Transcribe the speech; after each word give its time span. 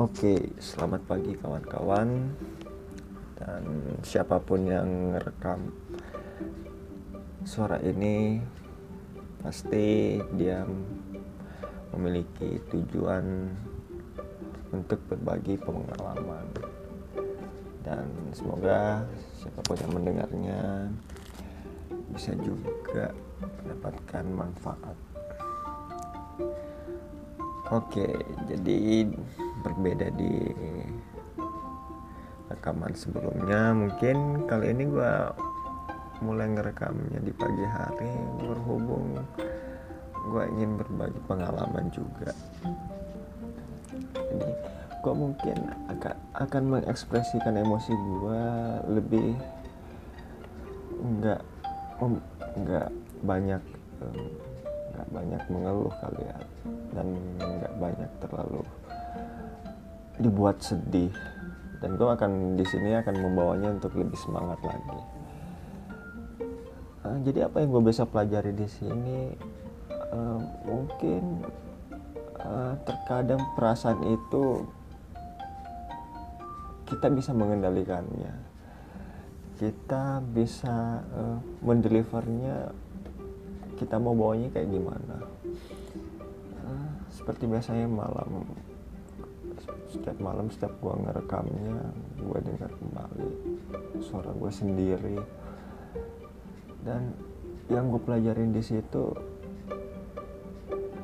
Oke, 0.00 0.56
selamat 0.56 1.04
pagi 1.04 1.36
kawan-kawan 1.36 2.32
dan 3.36 3.62
siapa 4.00 4.40
pun 4.40 4.64
yang 4.64 5.12
rekam 5.20 5.68
suara 7.44 7.76
ini 7.84 8.40
pasti 9.44 10.16
dia 10.32 10.64
memiliki 11.92 12.56
tujuan 12.72 13.52
untuk 14.72 14.96
berbagi 15.12 15.60
pengalaman 15.60 16.48
dan 17.84 18.08
semoga 18.32 19.04
siapa 19.36 19.60
pun 19.60 19.76
yang 19.76 19.92
mendengarnya 19.92 20.88
bisa 22.16 22.32
juga 22.40 23.12
mendapatkan 23.60 24.24
manfaat. 24.24 24.96
Oke, 27.72 28.04
jadi 28.48 29.08
berbeda 29.62 30.10
di 30.18 30.50
rekaman 32.52 32.92
sebelumnya. 32.92 33.72
Mungkin 33.72 34.44
kali 34.50 34.74
ini 34.74 34.84
gue 34.90 35.12
mulai 36.22 36.46
ngerekamnya 36.54 37.18
di 37.18 37.32
pagi 37.34 37.66
hari 37.66 38.12
berhubung 38.38 39.18
gue 40.22 40.44
ingin 40.54 40.78
berbagi 40.78 41.18
pengalaman 41.26 41.90
juga. 41.90 42.30
Jadi 44.14 44.50
gue 45.02 45.14
mungkin 45.18 45.58
akan 45.90 46.14
akan 46.38 46.62
mengekspresikan 46.70 47.58
emosi 47.58 47.90
gue 47.90 48.42
lebih 48.86 49.34
nggak 51.02 51.42
nggak 52.62 52.88
banyak 53.26 53.62
nggak 54.94 55.08
banyak 55.10 55.42
mengeluh 55.50 55.90
kali 55.98 56.22
ya 56.22 56.38
dan 56.94 57.06
nggak 57.40 57.74
banyak 57.82 58.10
terlalu 58.22 58.62
dibuat 60.22 60.62
sedih. 60.62 61.10
Dan 61.82 61.98
gue 61.98 62.06
akan 62.06 62.54
di 62.54 62.62
sini 62.62 62.94
akan 62.94 63.14
membawanya 63.18 63.74
untuk 63.74 63.98
lebih 63.98 64.14
semangat 64.14 64.62
lagi. 64.62 65.00
Uh, 67.02 67.18
jadi 67.26 67.50
apa 67.50 67.58
yang 67.58 67.74
gue 67.74 67.90
bisa 67.90 68.06
pelajari 68.06 68.54
di 68.54 68.68
sini? 68.70 69.34
Uh, 70.14 70.38
mungkin 70.62 71.42
uh, 72.38 72.78
terkadang 72.86 73.42
perasaan 73.58 73.98
itu 74.06 74.62
kita 76.86 77.10
bisa 77.10 77.34
mengendalikannya. 77.34 78.30
Kita 79.58 80.22
bisa 80.22 81.02
uh, 81.02 81.38
mendelivernya 81.66 82.70
kita 83.74 83.98
mau 83.98 84.14
bawanya 84.14 84.54
kayak 84.54 84.70
gimana? 84.70 85.16
Uh, 86.62 86.90
seperti 87.10 87.50
biasanya 87.50 87.90
malam 87.90 88.46
setiap 89.90 90.18
malam 90.18 90.50
setiap 90.50 90.72
gua 90.82 90.98
ngerekamnya 90.98 91.92
gua 92.22 92.38
dengar 92.42 92.70
kembali 92.70 93.30
suara 94.02 94.30
gua 94.34 94.50
sendiri. 94.50 95.18
Dan 96.82 97.14
yang 97.70 97.94
gue 97.94 98.02
pelajarin 98.02 98.50
di 98.50 98.62
situ 98.62 99.14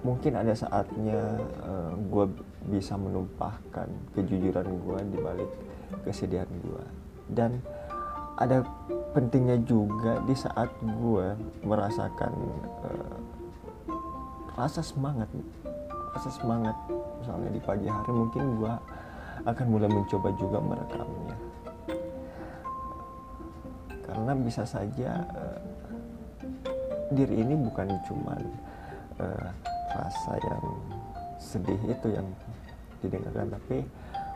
mungkin 0.02 0.38
ada 0.38 0.54
saatnya 0.54 1.38
uh, 1.64 1.90
eh, 1.90 1.92
gue 2.08 2.24
bisa 2.68 2.94
menumpahkan 2.94 3.88
kejujuran 4.14 4.66
gue 4.66 4.98
di 5.10 5.18
balik 5.18 5.50
kesedihan 6.04 6.48
gue 6.48 6.84
dan 7.32 7.58
ada 8.38 8.62
pentingnya 9.16 9.58
juga 9.66 10.22
di 10.22 10.36
saat 10.36 10.70
gue 10.82 11.26
merasakan 11.66 12.32
uh, 12.86 13.18
rasa 14.54 14.82
semangat 14.84 15.26
rasa 16.18 16.34
semangat. 16.34 16.74
Misalnya 17.22 17.50
di 17.54 17.62
pagi 17.62 17.86
hari 17.86 18.10
mungkin 18.10 18.58
gue 18.58 18.74
akan 19.46 19.66
mulai 19.70 19.86
mencoba 19.86 20.34
juga 20.34 20.58
merekamnya. 20.58 21.36
Karena 24.02 24.32
bisa 24.34 24.66
saja 24.66 25.22
uh, 25.30 25.60
diri 27.14 27.38
ini 27.38 27.54
bukan 27.54 27.86
cuma 28.10 28.34
uh, 29.22 29.48
rasa 29.94 30.34
yang 30.42 30.64
sedih 31.38 31.78
itu 31.86 32.08
yang 32.10 32.26
didengarkan 32.98 33.54
tapi 33.54 33.86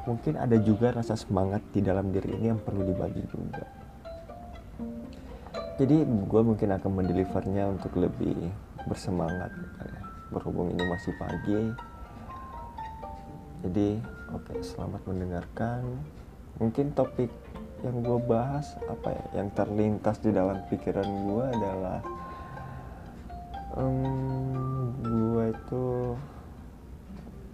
mungkin 0.07 0.39
ada 0.39 0.55
juga 0.63 0.95
rasa 0.95 1.19
semangat 1.19 1.67
di 1.75 1.83
dalam 1.83 2.15
diri 2.15 2.31
ini 2.39 2.55
yang 2.55 2.63
perlu 2.63 2.87
dibagi 2.87 3.27
juga. 3.27 3.67
Jadi 5.83 6.07
gue 6.07 6.43
mungkin 6.47 6.79
akan 6.79 6.91
mendelivernya 6.95 7.75
untuk 7.75 7.99
lebih 7.99 8.39
bersemangat 8.87 9.51
berhubung 10.33 10.73
ini 10.73 10.83
masih 10.89 11.13
pagi. 11.21 11.63
Jadi 13.63 14.01
oke 14.33 14.49
okay, 14.49 14.59
selamat 14.65 15.05
mendengarkan. 15.07 15.85
Mungkin 16.59 16.97
topik 16.97 17.31
yang 17.85 18.01
gue 18.01 18.19
bahas 18.27 18.79
apa 18.87 19.13
ya 19.13 19.43
yang 19.43 19.49
terlintas 19.53 20.19
di 20.23 20.31
dalam 20.31 20.59
pikiran 20.71 21.07
gue 21.07 21.45
adalah 21.51 22.01
um, 23.77 24.91
gue 25.03 25.45
itu 25.53 25.87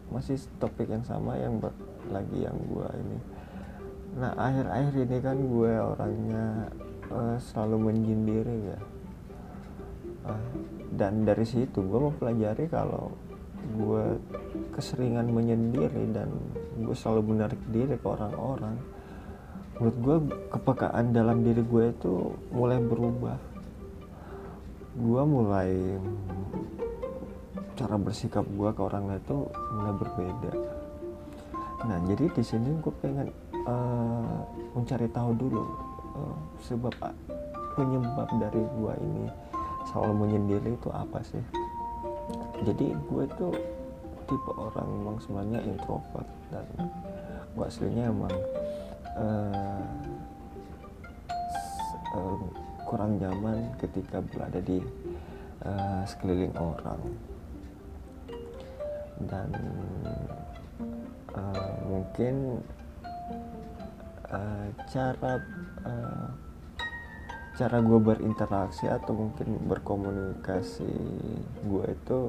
masih 0.08 0.40
topik 0.56 0.88
yang 0.88 1.04
sama 1.04 1.36
yang 1.36 1.60
ber, 1.60 1.72
lagi 2.08 2.46
yang 2.46 2.56
gue 2.56 2.88
ini. 2.96 3.18
Nah 4.16 4.32
akhir-akhir 4.36 4.94
ini 5.04 5.18
kan 5.20 5.36
gue 5.36 5.72
orangnya 5.76 6.46
uh, 7.12 7.36
selalu 7.36 7.92
menyendiri 7.92 8.56
ya 8.72 8.80
uh, 10.28 10.42
dan 10.92 11.24
dari 11.24 11.42
situ 11.48 11.80
gue 11.80 12.00
mempelajari 12.00 12.68
kalau 12.68 13.10
gue 13.58 14.04
keseringan 14.76 15.28
menyendiri 15.28 16.08
dan 16.14 16.30
gue 16.78 16.94
selalu 16.94 17.34
menarik 17.34 17.60
diri 17.68 17.98
ke 17.98 18.06
orang-orang 18.06 18.78
menurut 19.78 19.98
gue 20.02 20.16
kepekaan 20.52 21.14
dalam 21.14 21.46
diri 21.46 21.62
gue 21.62 21.84
itu 21.94 22.34
mulai 22.50 22.82
berubah. 22.82 23.38
Gue 24.98 25.22
mulai 25.22 25.70
cara 27.78 27.94
bersikap 27.94 28.42
gue 28.42 28.70
ke 28.74 28.80
orang 28.82 29.06
lain 29.06 29.22
itu 29.22 29.38
mulai 29.70 29.94
berbeda. 29.94 30.52
Nah 31.86 31.98
jadi 32.10 32.26
di 32.26 32.42
sini 32.42 32.74
gue 32.82 32.94
pengen 32.98 33.30
uh, 33.70 34.42
mencari 34.74 35.06
tahu 35.14 35.30
dulu 35.38 35.62
uh, 36.18 36.36
sebab 36.58 36.90
penyebab 37.78 38.28
dari 38.42 38.62
gua 38.74 38.92
ini 38.98 39.30
selalu 39.88 40.28
menyendiri 40.28 40.76
itu 40.76 40.88
apa 40.92 41.18
sih? 41.24 41.42
Jadi 42.64 42.92
gue 42.92 43.22
itu 43.24 43.48
tipe 44.28 44.52
orang 44.52 44.88
memang 45.00 45.16
sebenarnya 45.24 45.60
introvert 45.64 46.28
dan 46.52 46.66
gue 47.56 47.64
aslinya 47.64 48.12
emang 48.12 48.34
uh, 49.16 49.82
kurang 52.88 53.20
nyaman 53.20 53.72
ketika 53.80 54.20
berada 54.20 54.60
di 54.64 54.80
uh, 55.64 56.02
sekeliling 56.08 56.52
orang. 56.56 57.00
Dan 59.18 59.50
uh, 61.36 61.74
mungkin 61.84 62.64
uh, 64.30 64.66
cara 64.88 65.32
uh, 65.84 66.28
cara 67.58 67.82
gue 67.82 67.98
berinteraksi 67.98 68.86
atau 68.86 69.26
mungkin 69.26 69.58
berkomunikasi 69.66 70.94
gue 71.66 71.84
itu 71.90 72.20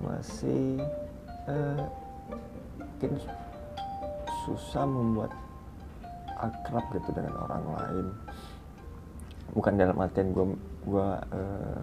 masih 0.00 0.80
uh, 1.52 1.84
mungkin 2.80 3.20
susah 4.48 4.88
membuat 4.88 5.36
akrab 6.40 6.88
gitu 6.96 7.12
dengan 7.12 7.44
orang 7.44 7.64
lain. 7.76 8.06
Bukan 9.52 9.76
dalam 9.76 10.00
artian 10.00 10.32
gue 10.32 10.56
gue 10.88 11.08
uh, 11.20 11.82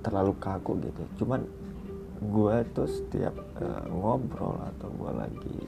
terlalu 0.00 0.32
kaku 0.40 0.80
gitu. 0.80 1.02
Cuman 1.20 1.44
gue 2.24 2.56
tuh 2.72 2.88
setiap 2.88 3.36
uh, 3.60 3.84
ngobrol 3.92 4.56
atau 4.64 4.88
gue 4.96 5.12
lagi 5.12 5.60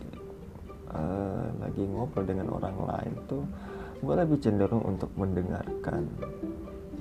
uh, 0.96 1.52
lagi 1.60 1.84
ngobrol 1.84 2.24
dengan 2.24 2.48
orang 2.48 2.76
lain 2.80 3.12
tuh 3.28 3.44
gue 4.02 4.14
lebih 4.18 4.38
cenderung 4.42 4.82
untuk 4.82 5.08
mendengarkan. 5.14 6.10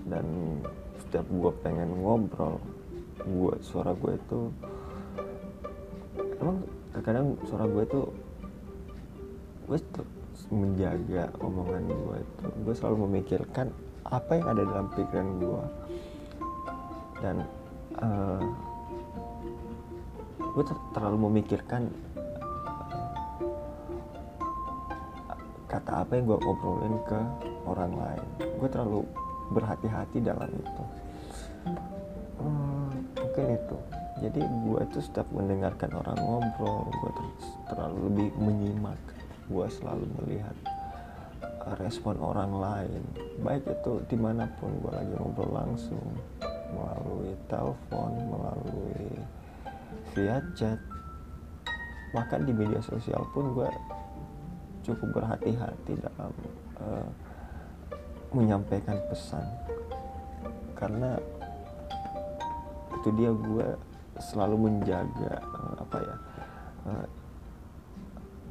Dan 0.06 0.26
setiap 1.02 1.26
gue 1.28 1.52
pengen 1.66 1.98
ngobrol 1.98 2.62
gue 3.22 3.54
suara 3.62 3.94
gue 3.94 4.18
itu 4.18 4.40
emang 6.42 6.58
terkadang 6.90 7.38
suara 7.46 7.70
gue 7.70 7.84
itu 7.86 8.02
gue 9.70 9.78
menjaga 10.52 11.30
omongan 11.42 11.84
gue 11.90 12.18
itu. 12.22 12.46
Gue 12.66 12.74
selalu 12.78 12.98
memikirkan 13.10 13.74
apa 14.06 14.32
yang 14.38 14.48
ada 14.52 14.62
dalam 14.66 14.88
pikiran 14.92 15.30
gue 15.40 15.64
dan 17.22 17.36
uh, 18.02 18.42
gue 20.52 20.64
terlalu 20.92 21.18
memikirkan 21.32 21.88
kata 25.72 26.04
apa 26.04 26.12
yang 26.20 26.28
gue 26.28 26.40
ngobrolin 26.44 26.96
ke 27.08 27.20
orang 27.64 27.96
lain. 27.96 28.28
Gue 28.60 28.68
terlalu 28.68 29.02
berhati-hati 29.56 30.20
dalam 30.20 30.52
itu. 30.52 30.84
Hmm, 32.44 32.92
mungkin 33.16 33.46
itu. 33.56 33.78
Jadi 34.20 34.42
gue 34.44 34.82
tuh 34.92 35.02
setiap 35.02 35.28
mendengarkan 35.32 35.96
orang 35.96 36.20
ngobrol 36.20 36.92
gue 36.92 37.12
terlalu 37.72 37.98
lebih 38.12 38.30
menyimak. 38.36 39.00
Gue 39.48 39.72
selalu 39.72 40.04
melihat 40.20 40.56
uh, 41.64 41.76
respon 41.80 42.20
orang 42.20 42.52
lain. 42.52 43.02
Baik 43.40 43.64
itu 43.72 44.04
di 44.12 44.18
mana 44.20 44.52
pun 44.60 44.76
gue 44.84 44.92
lagi 44.92 45.14
ngobrol 45.16 45.56
langsung 45.56 46.04
melalui 46.72 47.32
telepon 47.48 48.12
melalui 48.28 49.08
via 50.16 50.40
chat 50.56 50.80
bahkan 52.12 52.44
di 52.44 52.52
media 52.52 52.80
sosial 52.84 53.24
pun 53.32 53.56
gue 53.56 53.68
cukup 54.82 55.22
berhati-hati 55.22 55.94
dalam 56.02 56.34
uh, 56.82 57.08
menyampaikan 58.34 58.98
pesan. 59.10 59.46
Karena 60.78 61.18
itu 62.98 63.10
dia 63.18 63.32
gue 63.34 63.68
selalu 64.22 64.56
menjaga 64.70 65.34
uh, 65.42 65.74
apa 65.82 65.98
ya 66.02 66.16
uh, 66.90 67.08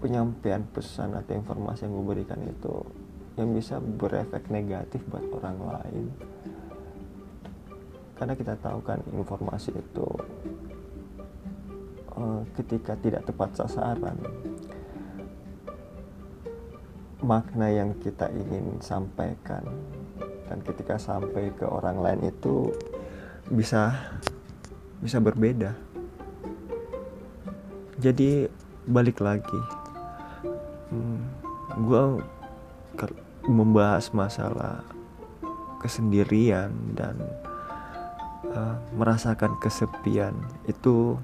penyampaian 0.00 0.64
pesan 0.72 1.14
atau 1.14 1.36
informasi 1.36 1.86
yang 1.86 1.92
gue 1.98 2.06
berikan 2.06 2.40
itu 2.46 2.74
yang 3.38 3.54
bisa 3.54 3.78
berefek 3.78 4.48
negatif 4.50 5.00
buat 5.10 5.22
orang 5.38 5.58
lain. 5.60 6.06
Karena 8.16 8.36
kita 8.36 8.52
tahu 8.60 8.84
kan 8.84 9.00
informasi 9.16 9.72
itu 9.72 10.08
ketika 12.52 12.92
tidak 13.00 13.24
tepat 13.24 13.48
sasaran 13.56 14.18
makna 17.20 17.68
yang 17.68 17.96
kita 18.00 18.28
ingin 18.32 18.80
sampaikan. 18.80 19.64
Dan 20.50 20.60
ketika 20.66 20.98
sampai 20.98 21.54
ke 21.54 21.62
orang 21.62 22.02
lain 22.02 22.32
itu 22.32 22.74
bisa 23.50 23.94
bisa 25.00 25.22
berbeda. 25.22 25.72
Jadi 28.00 28.48
balik 28.88 29.20
lagi. 29.20 29.60
Hmm, 30.90 31.22
gue 31.86 32.02
membahas 33.46 34.10
masalah 34.12 34.82
kesendirian 35.80 36.72
dan 36.92 37.16
uh, 38.52 38.76
merasakan 38.92 39.56
kesepian 39.62 40.36
itu 40.68 41.16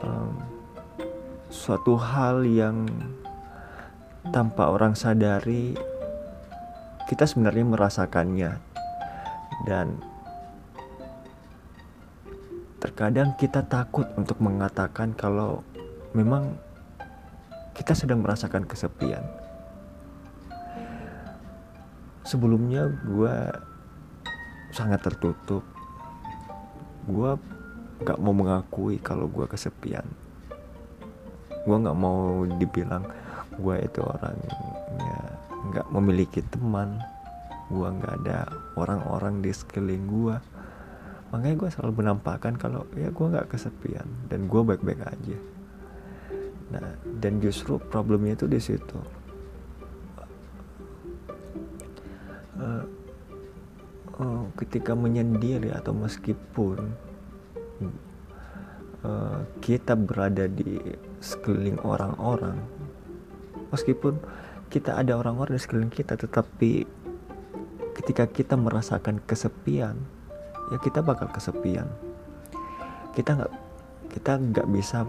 um, 0.00 0.32
suatu 1.52 2.00
hal 2.00 2.46
yang 2.48 2.88
tanpa 4.34 4.70
orang 4.70 4.98
sadari 4.98 5.76
kita 7.06 7.22
sebenarnya 7.22 7.64
merasakannya. 7.66 8.52
Dan 9.64 10.02
terkadang 12.82 13.38
kita 13.38 13.64
takut 13.64 14.06
untuk 14.18 14.42
mengatakan 14.42 15.14
kalau 15.14 15.62
memang 16.12 16.58
kita 17.72 17.94
sedang 17.94 18.20
merasakan 18.20 18.66
kesepian. 18.66 19.22
Sebelumnya 22.26 22.90
gue 22.90 23.36
sangat 24.74 25.00
tertutup. 25.06 25.62
Gue 27.06 27.38
gak 28.02 28.18
mau 28.18 28.34
mengakui 28.34 28.98
kalau 28.98 29.30
gue 29.30 29.46
kesepian. 29.46 30.04
Gue 31.62 31.76
gak 31.78 31.96
mau 31.96 32.42
dibilang 32.44 33.06
gue 33.56 33.76
itu 33.82 34.00
orangnya 34.04 34.56
nggak 35.72 35.86
memiliki 35.92 36.40
teman. 36.46 37.00
Gue 37.66 37.88
nggak 37.90 38.22
ada 38.22 38.46
orang-orang 38.78 39.42
di 39.42 39.50
sekeliling 39.50 40.06
gue 40.06 40.36
makanya 41.34 41.56
gue 41.58 41.70
selalu 41.74 41.92
menampakkan 42.06 42.54
kalau 42.54 42.86
ya 42.94 43.10
gue 43.10 43.26
nggak 43.26 43.50
kesepian 43.50 44.06
dan 44.30 44.46
gue 44.46 44.60
baik-baik 44.62 45.02
aja. 45.02 45.38
Nah 46.70 46.86
dan 47.18 47.42
justru 47.42 47.82
problemnya 47.82 48.38
itu 48.38 48.46
di 48.46 48.60
situ. 48.62 48.98
Uh, 52.56 52.84
uh, 54.16 54.44
ketika 54.56 54.96
menyendiri 54.96 55.74
atau 55.76 55.92
meskipun 55.92 56.94
uh, 59.04 59.44
kita 59.60 59.92
berada 59.92 60.48
di 60.48 60.80
sekeliling 61.20 61.76
orang-orang 61.84 62.56
meskipun 63.70 64.18
kita 64.68 64.98
ada 64.98 65.14
orang-orang 65.18 65.56
di 65.56 65.62
sekeliling 65.62 65.94
kita 65.94 66.18
tetapi 66.18 66.86
ketika 67.96 68.28
kita 68.28 68.54
merasakan 68.58 69.22
kesepian 69.24 69.96
ya 70.70 70.78
kita 70.82 71.02
bakal 71.02 71.30
kesepian. 71.30 71.86
Kita 73.14 73.38
nggak 73.38 73.52
kita 74.12 74.32
nggak 74.38 74.68
bisa 74.70 75.06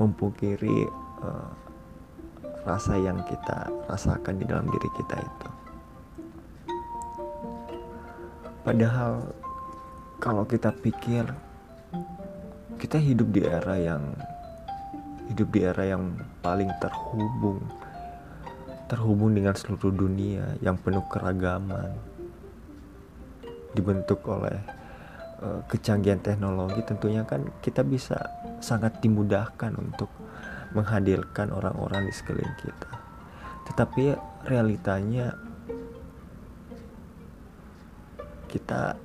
mempungkiri 0.00 0.88
uh, 1.22 1.50
rasa 2.64 2.96
yang 2.96 3.20
kita 3.24 3.68
rasakan 3.88 4.40
di 4.40 4.44
dalam 4.48 4.66
diri 4.68 4.88
kita 4.96 5.16
itu. 5.20 5.48
Padahal 8.60 9.24
kalau 10.20 10.44
kita 10.44 10.72
pikir 10.84 11.24
kita 12.76 12.96
hidup 13.00 13.28
di 13.32 13.44
era 13.44 13.76
yang 13.76 14.02
hidup 15.30 15.48
di 15.54 15.60
era 15.62 15.86
yang 15.86 16.18
paling 16.42 16.68
terhubung 16.82 17.62
terhubung 18.90 19.30
dengan 19.38 19.54
seluruh 19.54 19.94
dunia 19.94 20.58
yang 20.58 20.74
penuh 20.74 21.06
keragaman 21.06 21.94
dibentuk 23.70 24.18
oleh 24.26 24.58
uh, 25.38 25.62
kecanggihan 25.70 26.18
teknologi. 26.18 26.82
Tentunya 26.82 27.22
kan 27.22 27.46
kita 27.62 27.86
bisa 27.86 28.18
sangat 28.58 28.98
dimudahkan 28.98 29.78
untuk 29.78 30.10
menghadirkan 30.74 31.54
orang-orang 31.54 32.10
di 32.10 32.14
sekeliling 32.14 32.56
kita. 32.58 32.90
Tetapi 33.70 34.18
realitanya 34.50 35.38
kita 38.50 38.98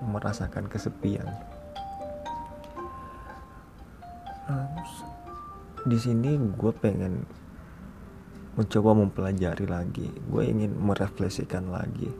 merasakan 0.00 0.72
kesepian 0.72 1.28
di 5.88 5.98
sini 6.00 6.36
gue 6.36 6.72
pengen 6.72 7.24
mencoba 8.58 8.90
mempelajari 8.96 9.66
lagi. 9.68 10.08
Gue 10.28 10.48
ingin 10.48 10.74
merefleksikan 10.74 11.70
lagi 11.70 12.10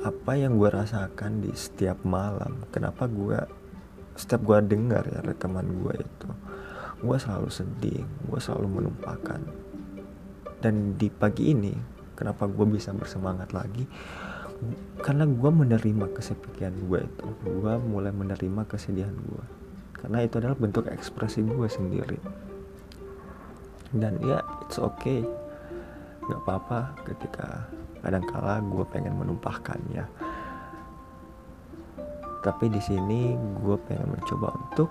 apa 0.00 0.32
yang 0.32 0.56
gue 0.56 0.68
rasakan 0.68 1.44
di 1.44 1.52
setiap 1.52 2.04
malam. 2.04 2.64
Kenapa 2.72 3.04
gue 3.08 3.38
setiap 4.16 4.44
gue 4.44 4.58
dengar 4.66 5.06
ya 5.08 5.20
rekaman 5.24 5.80
gue 5.80 5.94
itu. 6.00 6.28
Gue 7.00 7.16
selalu 7.16 7.48
sedih 7.48 8.04
gue 8.28 8.38
selalu 8.42 8.80
menumpahkan 8.80 9.40
dan 10.60 11.00
di 11.00 11.08
pagi 11.08 11.56
ini 11.56 11.72
kenapa 12.12 12.44
gue 12.44 12.68
bisa 12.68 12.92
bersemangat 12.92 13.56
lagi? 13.56 13.88
Karena 15.00 15.24
gue 15.24 15.50
menerima 15.50 16.12
kesepian 16.12 16.76
gue 16.84 17.00
itu. 17.00 17.26
Gue 17.48 17.74
mulai 17.80 18.12
menerima 18.12 18.68
kesedihan 18.68 19.16
gue 19.16 19.59
karena 20.00 20.24
itu 20.24 20.40
adalah 20.40 20.56
bentuk 20.56 20.88
ekspresi 20.88 21.44
gue 21.44 21.68
sendiri. 21.68 22.18
Dan 23.92 24.16
ya 24.24 24.40
it's 24.64 24.80
okay. 24.80 25.20
Nggak 26.24 26.40
apa-apa 26.46 26.80
ketika 27.04 27.68
kadangkala 28.00 28.64
gue 28.64 28.84
pengen 28.88 29.14
menumpahkannya. 29.20 30.04
Tapi 32.40 32.64
di 32.72 32.80
sini 32.80 33.36
gue 33.36 33.76
pengen 33.84 34.16
mencoba 34.16 34.56
untuk 34.56 34.88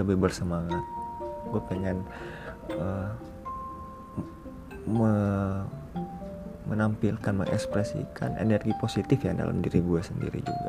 lebih 0.00 0.16
bersemangat. 0.16 0.80
Gue 1.52 1.60
pengen 1.68 2.00
uh, 2.72 3.12
me 4.88 5.12
menampilkan 6.68 7.32
mengekspresikan 7.32 8.36
energi 8.36 8.76
positif 8.76 9.24
ya 9.24 9.32
dalam 9.32 9.64
diri 9.64 9.80
gue 9.80 10.04
sendiri 10.04 10.44
juga 10.44 10.68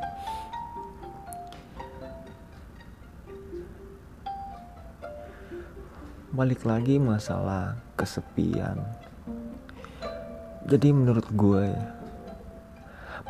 balik 6.30 6.62
lagi 6.62 7.02
masalah 7.02 7.74
kesepian. 7.98 8.78
Jadi 10.70 10.94
menurut 10.94 11.26
gue 11.34 11.74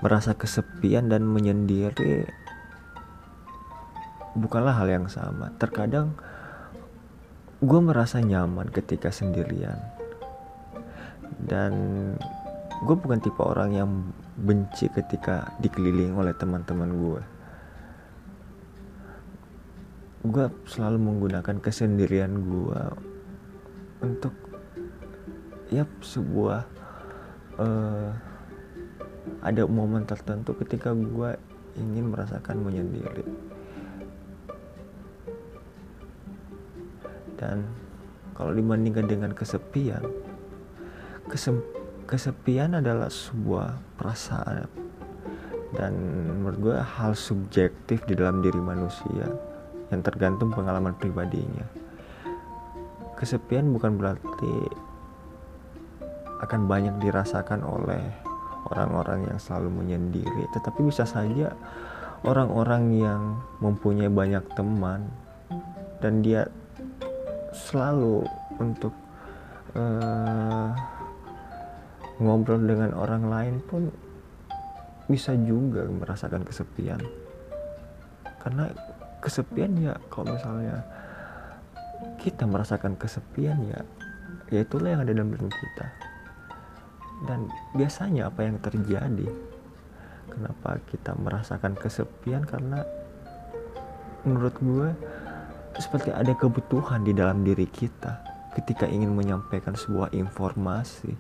merasa 0.04 0.36
kesepian 0.36 1.08
dan 1.08 1.24
menyendiri 1.24 2.28
bukanlah 4.36 4.76
hal 4.76 4.92
yang 4.92 5.08
sama. 5.08 5.56
Terkadang 5.56 6.12
gue 7.64 7.80
merasa 7.80 8.20
nyaman 8.20 8.68
ketika 8.68 9.16
sendirian. 9.16 9.80
Dan 11.40 11.72
gue 12.84 12.96
bukan 13.00 13.24
tipe 13.24 13.40
orang 13.40 13.72
yang 13.72 13.90
benci 14.36 14.92
ketika 14.92 15.56
dikelilingi 15.64 16.20
oleh 16.20 16.36
teman-teman 16.36 16.92
gue 16.92 17.39
gue 20.30 20.46
selalu 20.70 20.98
menggunakan 21.02 21.58
kesendirian 21.58 22.46
gue 22.46 22.82
untuk 24.06 24.34
ya 25.74 25.90
sebuah 26.06 26.62
uh, 27.58 28.10
ada 29.42 29.64
momen 29.66 30.06
tertentu 30.06 30.54
ketika 30.62 30.94
gue 30.94 31.34
ingin 31.78 32.14
merasakan 32.14 32.62
menyendiri. 32.62 33.26
Dan 37.40 37.66
kalau 38.36 38.52
dibandingkan 38.52 39.08
dengan 39.10 39.32
kesepian 39.34 40.04
kesem 41.30 41.62
kesepian 42.06 42.78
adalah 42.78 43.10
sebuah 43.10 43.82
perasaan. 43.98 44.70
Dan 45.70 45.94
menurut 46.42 46.58
gue 46.58 46.78
hal 46.82 47.14
subjektif 47.14 48.02
di 48.10 48.18
dalam 48.18 48.42
diri 48.42 48.58
manusia 48.58 49.49
yang 49.90 50.02
tergantung 50.06 50.54
pengalaman 50.54 50.94
pribadinya. 50.98 51.66
Kesepian 53.18 53.74
bukan 53.76 54.00
berarti 54.00 54.56
akan 56.40 56.72
banyak 56.72 56.96
dirasakan 57.04 57.68
oleh 57.68 58.00
orang-orang 58.72 59.28
yang 59.28 59.40
selalu 59.42 59.84
menyendiri 59.84 60.48
tetapi 60.56 60.88
bisa 60.88 61.04
saja 61.04 61.52
orang-orang 62.24 62.96
yang 62.96 63.22
mempunyai 63.60 64.12
banyak 64.12 64.44
teman 64.56 65.08
dan 66.00 66.24
dia 66.24 66.48
selalu 67.52 68.24
untuk 68.60 68.92
uh, 69.76 70.72
ngobrol 72.20 72.60
dengan 72.60 72.92
orang 72.96 73.24
lain 73.28 73.56
pun 73.64 73.88
bisa 75.10 75.34
juga 75.34 75.88
merasakan 75.88 76.46
kesepian. 76.46 77.02
Karena 78.40 78.70
kesepian 79.20 79.76
ya 79.80 79.94
kalau 80.08 80.36
misalnya 80.36 80.84
kita 82.20 82.48
merasakan 82.48 82.96
kesepian 82.96 83.60
ya 83.68 83.80
ya 84.50 84.66
itulah 84.66 84.96
yang 84.96 85.02
ada 85.06 85.14
dalam 85.14 85.32
diri 85.32 85.50
kita. 85.50 85.88
Dan 87.28 87.52
biasanya 87.76 88.32
apa 88.32 88.48
yang 88.48 88.58
terjadi? 88.64 89.28
Kenapa 90.30 90.80
kita 90.88 91.12
merasakan 91.20 91.76
kesepian? 91.76 92.48
Karena 92.48 92.80
menurut 94.24 94.56
gue 94.60 94.90
seperti 95.80 96.12
ada 96.12 96.32
kebutuhan 96.36 97.04
di 97.04 97.12
dalam 97.12 97.44
diri 97.44 97.68
kita 97.68 98.20
ketika 98.56 98.88
ingin 98.88 99.14
menyampaikan 99.14 99.76
sebuah 99.76 100.16
informasi. 100.16 101.14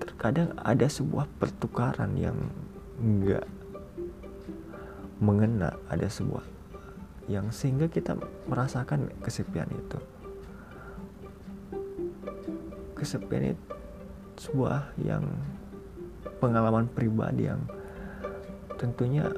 Terkadang 0.00 0.54
ada 0.62 0.86
sebuah 0.86 1.26
pertukaran 1.38 2.14
yang 2.16 2.38
enggak 3.02 3.44
mengena 5.22 5.76
ada 5.88 6.08
sebuah 6.08 6.44
yang 7.26 7.50
sehingga 7.50 7.90
kita 7.90 8.14
merasakan 8.46 9.10
kesepian 9.24 9.66
itu 9.72 9.98
kesepian 12.96 13.52
itu 13.54 13.66
sebuah 14.36 14.92
yang 15.00 15.24
pengalaman 16.40 16.88
pribadi 16.92 17.48
yang 17.48 17.60
tentunya 18.76 19.28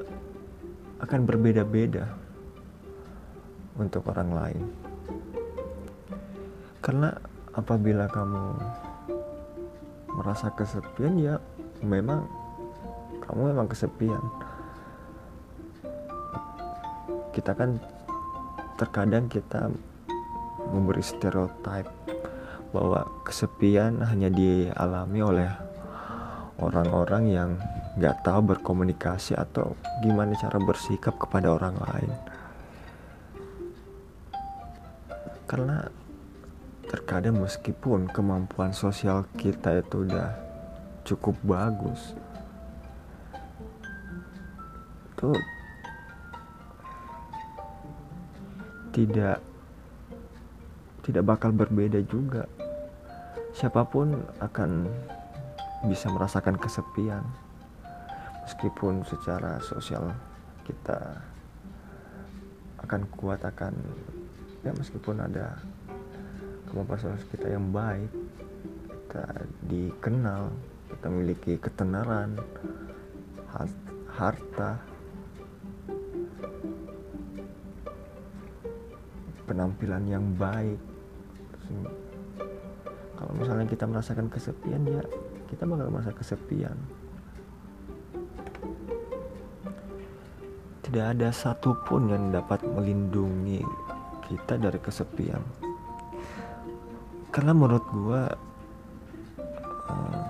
akan 0.98 1.22
berbeda-beda 1.22 2.10
untuk 3.78 4.10
orang 4.10 4.30
lain. 4.34 4.64
Karena 6.82 7.14
apabila 7.54 8.10
kamu 8.10 8.58
merasa 10.18 10.50
kesepian 10.50 11.14
ya 11.18 11.34
memang 11.82 12.26
kamu 13.22 13.54
memang 13.54 13.66
kesepian. 13.70 14.22
Kita 17.34 17.52
kan 17.54 17.78
terkadang 18.78 19.26
kita 19.26 19.70
memberi 20.70 21.02
stereotip 21.02 21.88
bahwa 22.70 23.08
kesepian 23.24 24.04
hanya 24.04 24.28
dialami 24.28 25.20
oleh 25.24 25.50
orang-orang 26.60 27.24
yang 27.30 27.50
nggak 27.96 28.22
tahu 28.22 28.54
berkomunikasi 28.54 29.34
atau 29.34 29.74
gimana 30.04 30.36
cara 30.36 30.60
bersikap 30.60 31.16
kepada 31.16 31.54
orang 31.54 31.74
lain. 31.74 32.10
Karena 35.48 35.88
terkadang 36.88 37.40
meskipun 37.40 38.08
kemampuan 38.08 38.72
sosial 38.72 39.28
kita 39.36 39.80
itu 39.80 40.08
udah 40.08 40.32
cukup 41.04 41.36
bagus 41.44 42.16
itu 45.18 45.34
tidak 48.98 49.38
tidak 51.06 51.22
bakal 51.22 51.54
berbeda 51.54 52.02
juga. 52.10 52.50
Siapa 53.54 53.86
pun 53.86 54.18
akan 54.42 54.90
bisa 55.86 56.10
merasakan 56.10 56.58
kesepian 56.58 57.22
meskipun 58.42 59.06
secara 59.06 59.62
sosial 59.62 60.10
kita 60.66 61.22
akan 62.82 63.06
kuat 63.14 63.38
akan 63.46 63.76
ya 64.66 64.74
meskipun 64.74 65.22
ada 65.22 65.54
kemampuan 66.66 66.98
sosial 66.98 67.30
kita 67.30 67.46
yang 67.54 67.70
baik 67.70 68.10
kita 68.90 69.24
dikenal 69.70 70.50
kita 70.90 71.06
memiliki 71.06 71.52
ketenaran 71.62 72.34
harta 74.18 74.80
penampilan 79.48 80.04
yang 80.04 80.24
baik. 80.36 80.76
Kalau 83.16 83.32
misalnya 83.34 83.66
kita 83.66 83.84
merasakan 83.88 84.28
kesepian 84.28 84.84
ya 84.84 85.02
kita 85.48 85.64
bakal 85.64 85.88
merasa 85.88 86.12
kesepian. 86.12 86.76
Tidak 90.84 91.04
ada 91.04 91.28
satupun 91.32 92.12
yang 92.12 92.32
dapat 92.32 92.64
melindungi 92.64 93.60
kita 94.28 94.60
dari 94.60 94.76
kesepian. 94.80 95.40
Karena 97.28 97.52
menurut 97.52 97.84
gue 97.92 98.22
uh, 99.88 100.28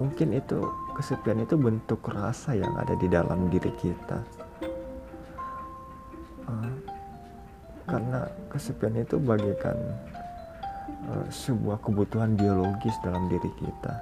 mungkin 0.00 0.36
itu 0.36 0.60
kesepian 0.92 1.40
itu 1.44 1.56
bentuk 1.56 2.04
rasa 2.08 2.52
yang 2.52 2.72
ada 2.76 2.92
di 3.00 3.08
dalam 3.08 3.48
diri 3.48 3.72
kita 3.80 4.37
karena 7.88 8.28
kesepian 8.52 9.00
itu 9.00 9.16
bagaikan 9.16 9.74
uh, 11.08 11.24
sebuah 11.32 11.80
kebutuhan 11.80 12.36
biologis 12.36 12.92
dalam 13.00 13.32
diri 13.32 13.48
kita. 13.56 13.94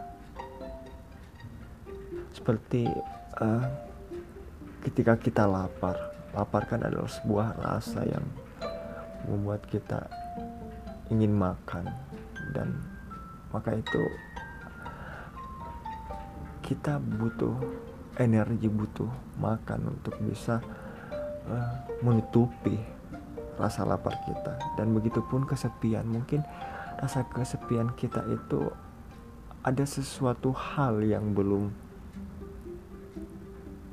Seperti 2.35 2.91
uh, 3.39 3.67
ketika 4.83 5.15
kita 5.15 5.47
lapar. 5.47 5.95
Lapar 6.35 6.69
kan 6.69 6.85
adalah 6.85 7.09
sebuah 7.09 7.49
rasa 7.63 8.05
yang 8.05 8.27
membuat 9.25 9.65
kita 9.71 10.05
ingin 11.09 11.33
makan. 11.33 11.87
Dan 12.53 12.77
maka 13.55 13.73
itu 13.73 14.03
kita 16.67 16.99
butuh 16.99 17.55
energi 18.19 18.67
butuh 18.67 19.09
makan 19.39 19.95
untuk 19.95 20.19
bisa 20.27 20.59
uh, 21.47 21.73
menutupi 22.03 22.96
rasa 23.57 23.85
lapar 23.85 24.17
kita. 24.25 24.57
Dan 24.77 24.93
begitupun 24.97 25.45
kesepian 25.49 26.07
mungkin 26.09 26.45
rasa 26.97 27.25
kesepian 27.29 27.93
kita 27.97 28.25
itu 28.29 28.73
ada 29.67 29.83
sesuatu 29.83 30.55
hal 30.55 31.03
yang 31.03 31.35
belum 31.35 31.75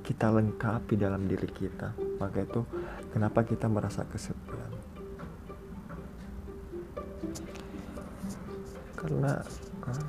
kita 0.03 0.29
lengkapi 0.29 0.99
dalam 0.99 1.25
diri 1.25 1.47
kita. 1.47 1.95
Maka 2.19 2.43
itu 2.43 2.61
kenapa 3.09 3.41
kita 3.41 3.71
merasa 3.71 4.03
kesepian? 4.05 4.71
Karena 8.99 9.41
uh, 9.87 10.07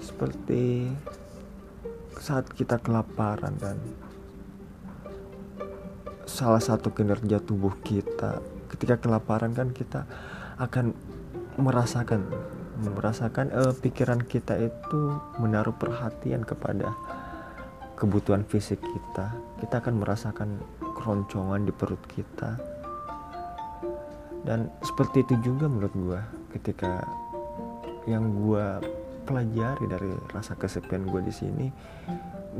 seperti 0.00 0.92
saat 2.20 2.48
kita 2.56 2.80
kelaparan 2.80 3.56
dan 3.60 3.76
salah 6.34 6.58
satu 6.58 6.90
kinerja 6.90 7.38
tubuh 7.38 7.78
kita. 7.86 8.42
Ketika 8.66 8.98
kelaparan 8.98 9.54
kan 9.54 9.70
kita 9.70 10.02
akan 10.58 10.90
merasakan 11.54 12.26
merasakan 12.82 13.54
uh, 13.54 13.70
pikiran 13.70 14.18
kita 14.26 14.58
itu 14.58 15.14
menaruh 15.38 15.78
perhatian 15.78 16.42
kepada 16.42 16.90
kebutuhan 17.94 18.42
fisik 18.42 18.82
kita. 18.82 19.30
Kita 19.62 19.78
akan 19.78 20.02
merasakan 20.02 20.58
keroncongan 20.98 21.62
di 21.62 21.70
perut 21.70 22.02
kita. 22.10 22.58
Dan 24.42 24.66
seperti 24.82 25.22
itu 25.22 25.54
juga 25.54 25.70
menurut 25.70 25.94
gue 25.94 26.20
ketika 26.58 27.06
yang 28.10 28.34
gue 28.34 28.66
pelajari 29.24 29.86
dari 29.88 30.12
rasa 30.34 30.52
kesepian 30.52 31.08
gue 31.08 31.24
di 31.24 31.32
sini 31.32 31.66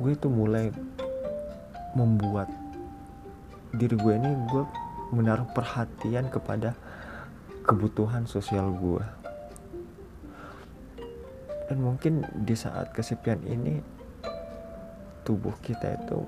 gue 0.01 0.11
itu 0.17 0.33
mulai 0.33 0.73
membuat 1.93 2.49
diri 3.75 3.99
gue 3.99 4.15
ini 4.15 4.31
gue 4.51 4.65
menaruh 5.11 5.47
perhatian 5.55 6.31
kepada 6.31 6.75
kebutuhan 7.67 8.27
sosial 8.27 8.71
gue. 8.75 9.05
Dan 11.65 11.81
mungkin 11.81 12.23
di 12.45 12.53
saat 12.53 12.93
kesepian 12.93 13.41
ini 13.49 13.81
tubuh 15.25 15.57
kita 15.65 15.97
itu 15.97 16.21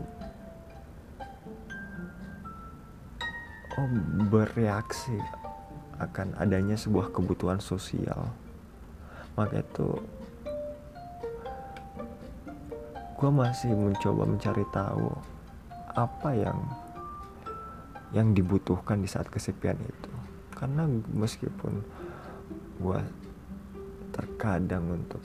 oh, 3.77 3.89
bereaksi 4.33 5.21
akan 6.01 6.33
adanya 6.41 6.77
sebuah 6.77 7.13
kebutuhan 7.13 7.61
sosial. 7.61 8.33
Maka 9.37 9.61
itu 9.61 10.01
gue 13.17 13.31
masih 13.33 13.73
mencoba 13.73 14.25
mencari 14.25 14.65
tahu 14.73 15.09
apa 15.97 16.31
yang 16.37 16.57
yang 18.15 18.37
dibutuhkan 18.37 19.03
di 19.03 19.09
saat 19.11 19.27
kesepian 19.27 19.79
itu. 19.83 20.13
Karena 20.55 20.87
meskipun 21.11 21.83
gue 22.79 23.01
terkadang 24.13 24.85
untuk 24.93 25.21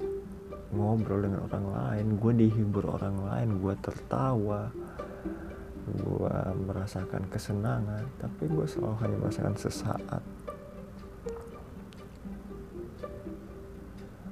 ngobrol 0.71 1.27
dengan 1.27 1.43
orang 1.51 1.67
lain 1.67 2.05
gue 2.15 2.33
dihibur 2.47 2.95
orang 2.95 3.27
lain 3.27 3.59
gue 3.59 3.75
tertawa 3.83 4.71
gue 5.91 6.35
merasakan 6.63 7.27
kesenangan 7.27 8.07
tapi 8.15 8.47
gue 8.47 8.63
selalu 8.63 8.95
hanya 9.03 9.17
merasakan 9.19 9.55
sesaat. 9.59 10.23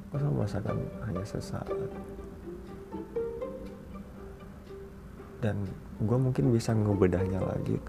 Gue 0.10 0.18
selalu 0.18 0.36
merasakan 0.40 0.78
hanya 1.06 1.26
sesaat. 1.28 1.68
Dan 5.40 5.56
gue 6.04 6.18
mungkin 6.20 6.52
bisa 6.52 6.76
ngebedahnya 6.76 7.40
lagi 7.40 7.80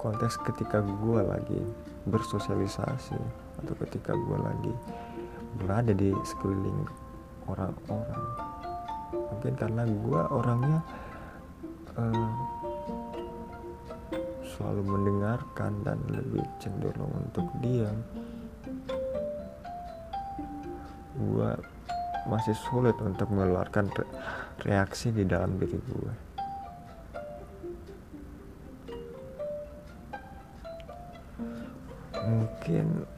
konteks 0.00 0.40
ketika 0.40 0.80
gue 0.80 1.20
lagi 1.20 1.60
bersosialisasi 2.08 3.20
atau 3.60 3.74
ketika 3.84 4.16
gue 4.16 4.38
lagi 4.40 4.72
berada 5.60 5.92
di 5.92 6.08
sekeliling 6.24 6.88
orang-orang. 7.44 8.24
Mungkin 9.12 9.54
karena 9.60 9.84
gue 9.84 10.22
orangnya 10.32 10.80
uh, 12.00 12.32
selalu 14.56 14.82
mendengarkan 14.88 15.72
dan 15.84 16.00
lebih 16.08 16.44
cenderung 16.56 17.12
untuk 17.20 17.44
diam. 17.60 18.00
Gue 21.20 21.52
masih 22.24 22.56
sulit 22.56 22.96
untuk 23.04 23.28
mengeluarkan 23.28 23.92
re 23.92 24.04
reaksi 24.60 25.12
di 25.12 25.24
dalam 25.24 25.56
diri 25.56 25.76
gue 25.76 26.29
mungkin. 32.60 33.08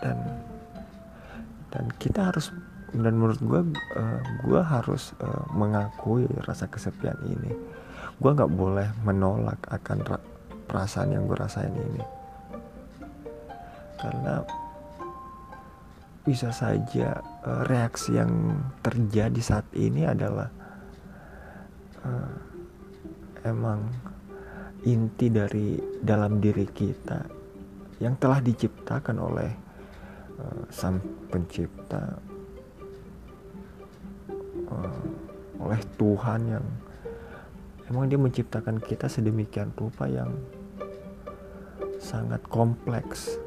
Dan 0.00 0.16
dan 1.68 1.84
kita 2.00 2.32
harus 2.32 2.48
dan 2.96 3.20
menurut 3.20 3.40
gue 3.44 3.60
uh, 4.00 4.20
gue 4.48 4.62
harus 4.64 5.12
uh, 5.20 5.44
mengakui 5.52 6.24
rasa 6.48 6.64
kesepian 6.64 7.20
ini. 7.28 7.52
Gue 8.16 8.32
nggak 8.32 8.52
boleh 8.56 8.88
menolak 9.04 9.60
akan 9.68 10.00
perasaan 10.64 11.12
yang 11.12 11.28
gue 11.28 11.36
rasain 11.36 11.72
ini. 11.76 12.04
Karena 14.00 14.40
bisa 16.24 16.48
saja 16.52 17.20
uh, 17.44 17.68
reaksi 17.68 18.16
yang 18.16 18.56
terjadi 18.80 19.40
saat 19.44 19.68
ini 19.76 20.08
adalah 20.08 20.48
uh, 22.00 22.32
emang 23.44 23.92
inti 24.88 25.28
dari 25.28 25.76
dalam 26.00 26.40
diri 26.40 26.64
kita 26.68 27.45
yang 28.00 28.14
telah 28.20 28.44
diciptakan 28.44 29.16
oleh 29.16 29.50
uh, 30.36 30.62
sang 30.68 31.00
pencipta 31.32 32.20
uh, 34.68 35.00
oleh 35.64 35.80
Tuhan 35.96 36.40
yang 36.52 36.66
emang 37.88 38.10
dia 38.10 38.20
menciptakan 38.20 38.82
kita 38.82 39.08
sedemikian 39.08 39.72
rupa 39.78 40.04
yang 40.04 40.28
sangat 41.96 42.38
kompleks. 42.52 43.40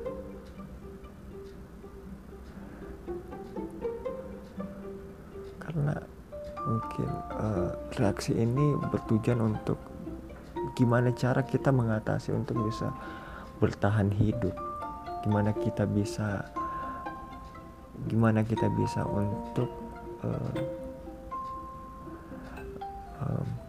Karena 5.62 5.94
mungkin 6.66 7.10
uh, 7.38 7.72
reaksi 7.94 8.34
ini 8.34 8.74
bertujuan 8.90 9.54
untuk 9.54 9.78
gimana 10.74 11.14
cara 11.14 11.46
kita 11.46 11.70
mengatasi 11.70 12.34
untuk 12.34 12.58
bisa 12.66 12.90
bertahan 13.60 14.10
hidup. 14.16 14.56
Gimana 15.24 15.52
kita 15.52 15.84
bisa 15.84 16.48
gimana 18.08 18.48
kita 18.48 18.72
bisa 18.72 19.04
untuk 19.04 19.68
uh, 20.24 20.80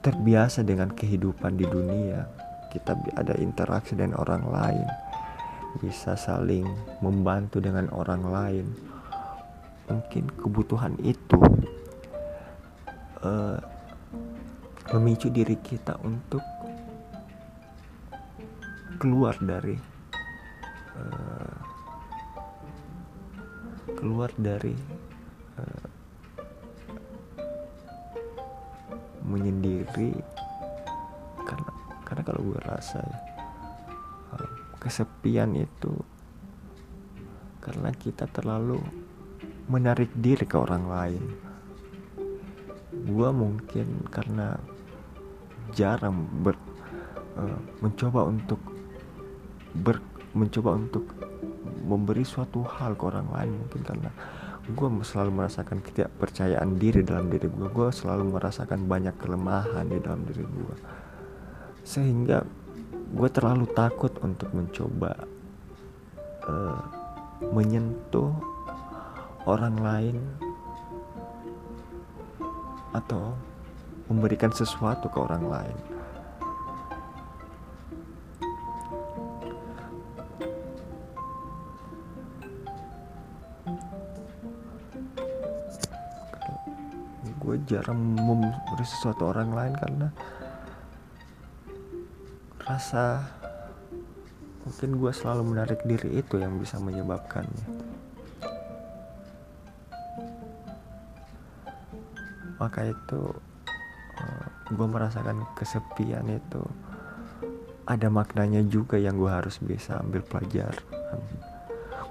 terbiasa 0.00 0.64
dengan 0.64 0.88
kehidupan 0.94 1.60
di 1.60 1.66
dunia. 1.68 2.24
Kita 2.70 2.96
ada 3.18 3.34
interaksi 3.36 3.98
dengan 3.98 4.16
orang 4.22 4.44
lain. 4.48 4.86
Bisa 5.82 6.16
saling 6.16 6.66
membantu 7.04 7.60
dengan 7.60 7.90
orang 7.92 8.22
lain. 8.24 8.66
Mungkin 9.90 10.30
kebutuhan 10.38 10.94
itu 11.02 11.38
uh, 13.26 13.58
memicu 14.94 15.28
diri 15.30 15.58
kita 15.58 15.98
untuk 16.06 16.42
keluar 19.00 19.32
dari 19.40 19.80
uh, 20.92 21.56
keluar 23.96 24.28
dari 24.36 24.76
uh, 25.56 25.88
menyendiri 29.24 30.12
karena 31.48 31.72
karena 32.04 32.22
kalau 32.28 32.40
gue 32.44 32.60
rasa 32.60 33.00
eh, 34.36 34.50
kesepian 34.76 35.56
itu 35.56 35.96
karena 37.64 37.88
kita 37.96 38.28
terlalu 38.28 38.80
menarik 39.70 40.10
diri 40.18 40.42
ke 40.44 40.56
orang 40.58 40.84
lain. 40.90 41.24
Gue 43.06 43.30
mungkin 43.30 44.10
karena 44.10 44.58
jarang 45.70 46.26
ber, 46.42 46.58
uh, 47.38 47.60
mencoba 47.78 48.26
untuk 48.26 48.58
ber, 49.74 50.02
mencoba 50.34 50.76
untuk 50.78 51.04
memberi 51.86 52.22
suatu 52.22 52.62
hal 52.62 52.94
ke 52.94 53.04
orang 53.06 53.28
lain 53.34 53.52
mungkin 53.66 53.82
karena 53.82 54.10
gue 54.70 54.88
selalu 55.02 55.30
merasakan 55.42 55.82
ketidakpercayaan 55.82 56.78
diri 56.78 57.02
dalam 57.02 57.26
diri 57.26 57.50
gue 57.50 57.68
gue 57.72 57.88
selalu 57.90 58.38
merasakan 58.38 58.86
banyak 58.86 59.16
kelemahan 59.18 59.86
di 59.90 59.98
dalam 59.98 60.22
diri 60.22 60.46
gue 60.46 60.76
sehingga 61.82 62.46
gue 63.10 63.28
terlalu 63.34 63.66
takut 63.74 64.14
untuk 64.22 64.52
mencoba 64.54 65.26
uh, 66.46 66.82
menyentuh 67.50 68.30
orang 69.48 69.76
lain 69.80 70.16
atau 72.94 73.34
memberikan 74.06 74.54
sesuatu 74.54 75.10
ke 75.10 75.18
orang 75.18 75.44
lain 75.46 75.76
jarang 87.66 87.98
memberi 88.16 88.84
sesuatu 88.84 89.28
orang 89.28 89.50
lain 89.52 89.74
karena 89.76 90.08
rasa 92.64 93.24
mungkin 94.62 95.00
gue 95.00 95.12
selalu 95.12 95.42
menarik 95.50 95.80
diri 95.82 96.22
itu 96.22 96.38
yang 96.38 96.60
bisa 96.60 96.78
menyebabkannya. 96.78 97.66
Maka 102.60 102.92
itu 102.92 103.22
uh, 104.20 104.46
gue 104.68 104.86
merasakan 104.86 105.48
kesepian 105.56 106.28
itu 106.28 106.62
ada 107.88 108.06
maknanya 108.06 108.62
juga 108.62 109.00
yang 109.00 109.18
gue 109.18 109.32
harus 109.32 109.58
bisa 109.58 109.98
ambil 109.98 110.22
pelajaran. 110.22 110.84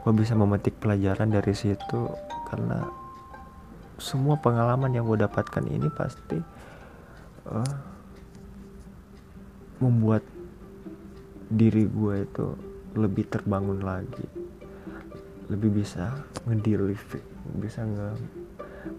Gue 0.04 0.14
bisa 0.18 0.36
memetik 0.36 0.76
pelajaran 0.82 1.32
dari 1.32 1.54
situ 1.56 2.12
karena 2.50 2.84
semua 4.00 4.40
pengalaman 4.40 4.92
yang 4.96 5.06
gue 5.06 5.20
dapatkan 5.20 5.64
ini 5.68 5.88
pasti 5.92 6.40
uh, 7.48 7.76
membuat 9.80 10.24
diri 11.52 11.88
gue 11.88 12.16
itu 12.24 12.48
lebih 12.96 13.28
terbangun 13.30 13.84
lagi. 13.84 14.26
Lebih 15.50 15.84
bisa 15.84 16.14
ngedeliver 16.46 17.22
bisa 17.58 17.82
nge 17.82 18.10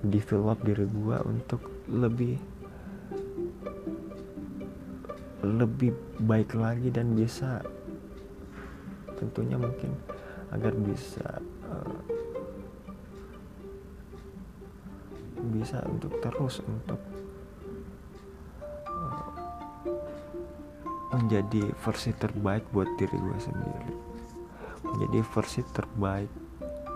develop 0.05 0.59
diri 0.67 0.85
gue 0.85 1.17
untuk 1.25 1.63
lebih 1.89 2.37
lebih 5.41 5.97
baik 6.21 6.53
lagi 6.53 6.93
dan 6.93 7.17
bisa 7.17 7.65
tentunya 9.17 9.57
mungkin 9.57 9.97
agar 10.53 10.77
bisa 10.77 11.41
bisa 15.49 15.81
untuk 15.89 16.13
terus 16.21 16.61
untuk 16.61 17.01
uh, 18.89 19.31
menjadi 21.17 21.73
versi 21.81 22.11
terbaik 22.15 22.69
buat 22.71 22.89
diri 23.01 23.17
gue 23.17 23.39
sendiri. 23.41 23.93
Menjadi 24.85 25.21
versi 25.33 25.61
terbaik 25.73 26.31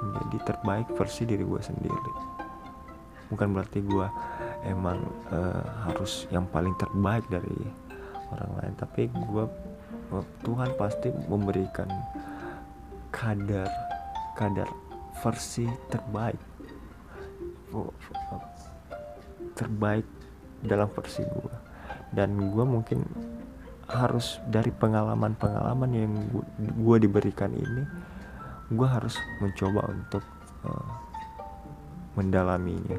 menjadi 0.04 0.38
terbaik 0.52 0.86
versi 0.92 1.24
diri 1.24 1.44
gue 1.44 1.62
sendiri. 1.64 2.12
Bukan 3.32 3.56
berarti 3.56 3.80
gue 3.80 4.08
emang 4.68 5.00
uh, 5.32 5.64
harus 5.88 6.28
yang 6.32 6.44
paling 6.48 6.72
terbaik 6.76 7.24
dari 7.28 7.56
orang 8.32 8.52
lain 8.60 8.74
tapi 8.76 9.02
gue 9.12 9.44
uh, 10.12 10.24
Tuhan 10.42 10.72
pasti 10.80 11.12
memberikan 11.28 11.88
kadar 13.12 13.68
kadar 14.34 14.66
versi 15.22 15.68
terbaik 15.92 16.53
terbaik 19.54 20.06
dalam 20.64 20.90
versi 20.90 21.22
gue 21.22 21.54
dan 22.14 22.34
gue 22.38 22.64
mungkin 22.64 23.04
harus 23.84 24.40
dari 24.48 24.72
pengalaman-pengalaman 24.72 25.90
yang 25.92 26.12
gue 26.58 26.96
diberikan 26.98 27.52
ini 27.52 27.84
gue 28.72 28.88
harus 28.88 29.20
mencoba 29.44 29.92
untuk 29.92 30.24
uh, 30.64 30.88
mendalaminya. 32.16 32.96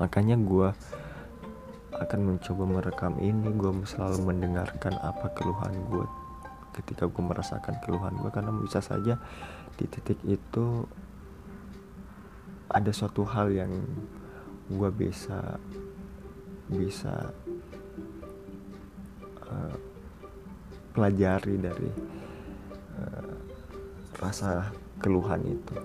Makanya 0.00 0.40
gue 0.40 0.68
akan 1.96 2.20
mencoba 2.20 2.64
merekam 2.64 3.16
ini 3.20 3.48
gue 3.56 3.72
selalu 3.88 4.28
mendengarkan 4.28 5.00
apa 5.00 5.32
keluhan 5.32 5.72
gue 5.88 6.04
ketika 6.76 7.08
gue 7.08 7.24
merasakan 7.24 7.80
keluhan 7.80 8.12
gue 8.20 8.28
karena 8.28 8.52
bisa 8.52 8.84
saja 8.84 9.16
di 9.80 9.88
titik 9.88 10.20
itu 10.28 10.84
ada 12.68 12.92
suatu 12.92 13.24
hal 13.24 13.48
yang 13.48 13.72
gue 14.66 14.90
bisa 14.90 15.58
bisa 16.66 17.30
uh, 19.46 19.76
pelajari 20.90 21.54
dari 21.62 21.90
uh, 22.98 23.30
rasa 24.18 24.74
keluhan 24.98 25.44
itu. 25.46 25.76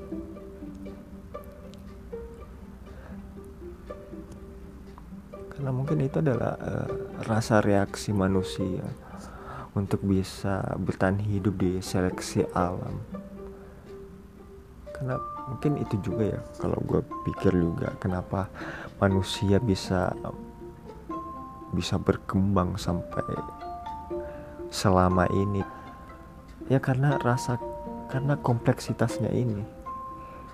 Karena 5.51 5.69
mungkin 5.69 6.01
itu 6.01 6.17
adalah 6.17 6.57
uh, 6.57 6.89
rasa 7.29 7.61
reaksi 7.61 8.09
manusia 8.09 8.81
untuk 9.77 10.01
bisa 10.03 10.73
bertahan 10.81 11.21
hidup 11.21 11.55
di 11.61 11.77
seleksi 11.79 12.49
alam. 12.57 12.97
Karena 14.89 15.15
mungkin 15.51 15.83
itu 15.83 15.99
juga 15.99 16.39
ya 16.39 16.39
kalau 16.63 16.79
gue 16.87 17.03
pikir 17.27 17.51
juga 17.51 17.91
kenapa 17.99 18.47
manusia 19.03 19.59
bisa 19.59 20.15
bisa 21.75 21.99
berkembang 21.99 22.79
sampai 22.79 23.23
selama 24.71 25.27
ini. 25.35 25.63
Ya 26.71 26.79
karena 26.79 27.19
rasa 27.19 27.59
karena 28.07 28.39
kompleksitasnya 28.39 29.31
ini. 29.31 29.63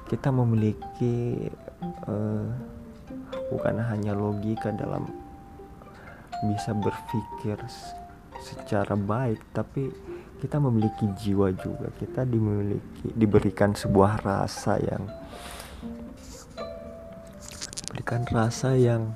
Kita 0.09 0.33
memiliki 0.33 1.51
uh, 2.09 2.47
bukan 3.53 3.75
hanya 3.85 4.17
logika 4.17 4.73
dalam 4.73 5.05
bisa 6.47 6.73
berpikir 6.73 7.57
secara 8.37 8.93
baik 8.93 9.41
tapi 9.51 9.89
kita 10.37 10.61
memiliki 10.61 11.05
jiwa 11.17 11.49
juga. 11.57 11.89
Kita 11.97 12.21
dimiliki 12.23 13.09
diberikan 13.17 13.73
sebuah 13.73 14.21
rasa 14.21 14.77
yang 14.77 15.03
berikan 17.89 18.21
rasa 18.29 18.77
yang 18.77 19.09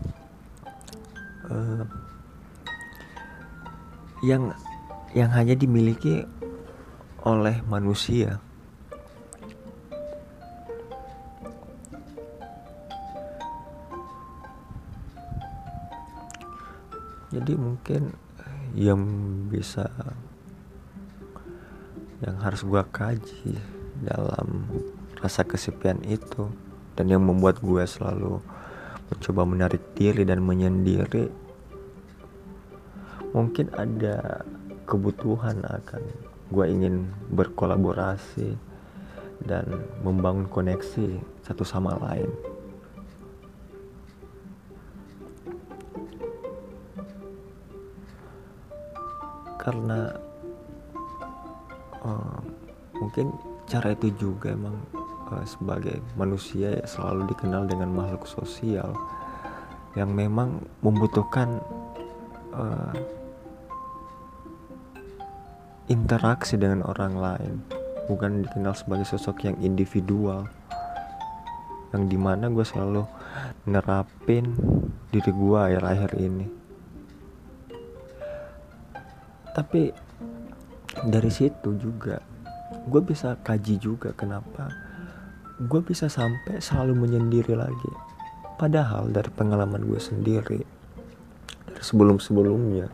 uh, 1.45 1.85
yang 4.25 4.49
yang 5.13 5.29
hanya 5.29 5.53
dimiliki 5.53 6.25
oleh 7.21 7.61
manusia. 7.69 8.41
Jadi 17.31 17.55
mungkin 17.55 18.11
yang 18.75 18.99
bisa 19.47 19.87
yang 22.21 22.37
harus 22.41 22.61
gue 22.61 22.83
kaji 22.93 23.53
dalam 24.05 24.69
rasa 25.21 25.45
kesepian 25.45 26.01
itu. 26.05 26.49
Dan 26.93 27.07
yang 27.07 27.23
membuat 27.23 27.63
gue 27.63 27.81
selalu 27.87 28.43
mencoba 29.09 29.41
menarik 29.47 29.81
diri 29.95 30.23
dan 30.23 30.43
menyendiri 30.43 31.27
mungkin 33.31 33.71
ada 33.75 34.43
kebutuhan 34.87 35.63
akan 35.63 36.03
gue 36.51 36.65
ingin 36.67 37.07
berkolaborasi 37.31 38.59
dan 39.47 39.63
membangun 40.03 40.51
koneksi 40.51 41.15
satu 41.47 41.63
sama 41.63 41.95
lain. 41.95 42.27
Karena 49.55 50.11
uh, 52.05 52.39
mungkin 52.97 53.33
cara 53.65 53.93
itu 53.95 54.13
juga 54.17 54.53
emang 54.53 54.77
uh, 55.31 55.45
sebagai 55.47 55.97
manusia 56.19 56.75
ya 56.75 56.85
selalu 56.85 57.31
dikenal 57.31 57.65
dengan 57.65 57.89
makhluk 57.93 58.27
sosial 58.27 58.93
yang 59.95 60.11
memang 60.11 60.63
membutuhkan 60.79 61.59
uh, 62.55 62.95
interaksi 65.91 66.55
dengan 66.55 66.87
orang 66.87 67.13
lain. 67.19 67.55
Bukan 68.07 68.43
dikenal 68.47 68.75
sebagai 68.75 69.07
sosok 69.07 69.47
yang 69.47 69.55
individual 69.63 70.47
yang 71.91 72.07
di 72.07 72.15
mana 72.15 72.47
gue 72.47 72.63
selalu 72.63 73.03
nerapin 73.67 74.55
diri 75.11 75.31
gue 75.31 75.59
akhir-akhir 75.59 76.11
ini. 76.23 76.47
Tapi 79.51 79.91
dari 81.07 81.31
situ 81.33 81.77
juga 81.81 82.21
gue 82.87 83.01
bisa 83.01 83.37
kaji 83.41 83.77
juga 83.77 84.13
kenapa 84.13 84.91
gue 85.61 85.81
bisa 85.85 86.09
sampai 86.09 86.57
selalu 86.57 87.05
menyendiri 87.05 87.53
lagi. 87.53 87.93
Padahal 88.57 89.13
dari 89.13 89.29
pengalaman 89.33 89.85
gue 89.85 90.01
sendiri 90.01 90.61
dari 91.69 91.81
sebelum-sebelumnya 91.81 92.89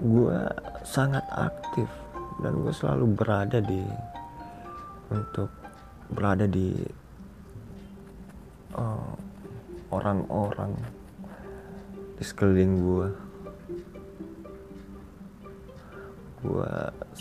gue 0.00 0.38
sangat 0.86 1.22
aktif 1.34 1.86
dan 2.40 2.56
gue 2.62 2.72
selalu 2.74 3.04
berada 3.14 3.58
di 3.58 3.82
untuk 5.10 5.50
berada 6.14 6.46
di 6.46 6.74
uh, 8.74 9.14
orang-orang 9.90 10.72
uh, 10.74 10.90
di 12.18 12.22
sekeliling 12.22 12.74
gue 12.80 13.08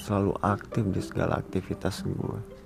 selalu 0.10 0.34
aktif 0.42 0.90
di 0.90 1.02
segala 1.06 1.38
aktivitas 1.38 2.02
gue 2.02 2.60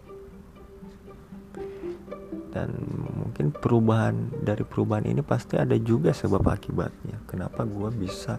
dan 2.53 2.69
mungkin 3.17 3.49
perubahan 3.49 4.29
dari 4.45 4.61
perubahan 4.61 5.09
ini 5.09 5.25
pasti 5.25 5.57
ada 5.57 5.73
juga 5.81 6.13
sebab 6.13 6.45
akibatnya. 6.45 7.17
Kenapa 7.25 7.65
gue 7.65 7.89
bisa 7.97 8.37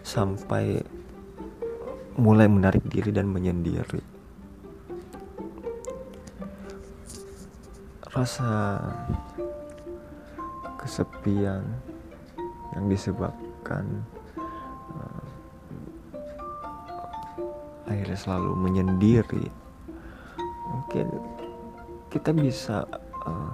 sampai 0.00 0.80
mulai 2.16 2.48
menarik 2.48 2.80
diri 2.88 3.12
dan 3.12 3.28
menyendiri? 3.28 4.00
Rasa 8.10 8.80
kesepian 10.80 11.60
yang 12.72 12.88
disebabkan 12.88 13.84
akhirnya 18.00 18.16
selalu 18.16 18.56
menyendiri. 18.56 19.46
Mungkin 20.72 21.06
kita 22.08 22.32
bisa 22.32 22.88
uh, 23.28 23.52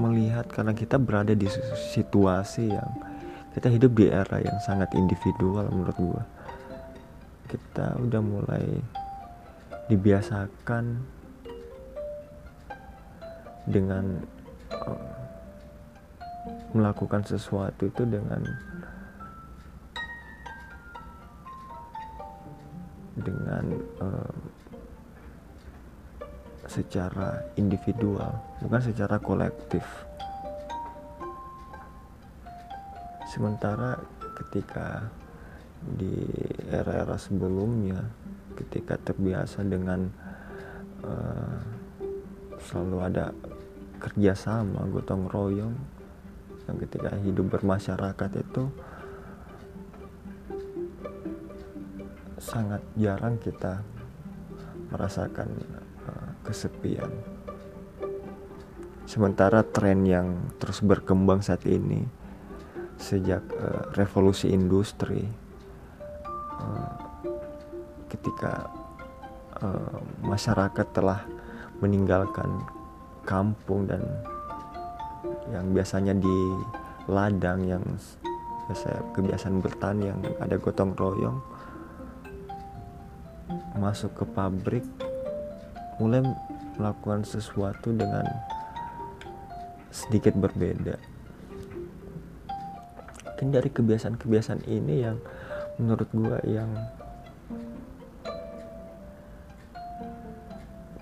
melihat 0.00 0.48
karena 0.48 0.72
kita 0.72 0.96
berada 0.96 1.36
di 1.36 1.44
situasi 1.92 2.72
yang 2.72 2.88
kita 3.52 3.68
hidup 3.68 3.92
di 3.92 4.08
era 4.08 4.40
yang 4.40 4.56
sangat 4.64 4.88
individual 4.96 5.68
menurut 5.68 5.92
gue 6.00 6.22
kita 7.52 8.00
udah 8.00 8.22
mulai 8.24 8.64
dibiasakan 9.92 11.04
dengan 13.68 14.24
uh, 14.72 15.12
melakukan 16.72 17.20
sesuatu 17.28 17.92
itu 17.92 18.08
dengan 18.08 18.40
dengan 23.22 23.64
uh, 24.02 24.34
secara 26.66 27.42
individual 27.58 28.32
bukan 28.62 28.82
secara 28.82 29.18
kolektif. 29.18 29.82
Sementara 33.26 33.96
ketika 34.38 35.08
di 35.82 36.14
era-era 36.70 37.18
sebelumnya 37.18 37.98
ketika 38.54 38.94
terbiasa 39.00 39.64
dengan 39.66 40.06
uh, 41.02 41.58
selalu 42.62 42.98
ada 43.02 43.34
kerjasama 43.98 44.86
gotong 44.92 45.26
royong 45.26 45.74
yang 46.70 46.76
ketika 46.78 47.10
hidup 47.22 47.58
bermasyarakat 47.58 48.30
itu 48.38 48.70
sangat 52.42 52.82
jarang 52.98 53.38
kita 53.38 53.86
merasakan 54.90 55.46
uh, 56.10 56.30
kesepian. 56.42 57.06
Sementara 59.06 59.62
tren 59.62 60.02
yang 60.02 60.50
terus 60.58 60.82
berkembang 60.82 61.38
saat 61.38 61.62
ini 61.70 62.02
sejak 62.98 63.46
uh, 63.54 63.94
revolusi 63.94 64.50
industri 64.50 65.22
uh, 66.58 66.92
ketika 68.10 68.66
uh, 69.62 70.02
masyarakat 70.26 70.86
telah 70.90 71.22
meninggalkan 71.78 72.50
kampung 73.22 73.86
dan 73.86 74.02
yang 75.54 75.70
biasanya 75.70 76.14
di 76.18 76.38
ladang 77.06 77.62
yang 77.66 77.82
biasa 78.66 79.14
kebiasaan 79.14 79.58
bertani 79.58 80.10
yang 80.10 80.18
ada 80.38 80.58
gotong 80.58 80.94
royong 80.94 81.51
masuk 83.76 84.12
ke 84.16 84.24
pabrik 84.28 84.84
mulai 86.00 86.24
melakukan 86.76 87.22
sesuatu 87.22 87.92
dengan 87.92 88.24
sedikit 89.92 90.32
berbeda. 90.36 90.96
Mungkin 93.42 93.58
dari 93.58 93.70
kebiasaan-kebiasaan 93.74 94.62
ini 94.70 95.02
yang 95.02 95.18
menurut 95.76 96.06
gua 96.14 96.38
yang 96.46 96.70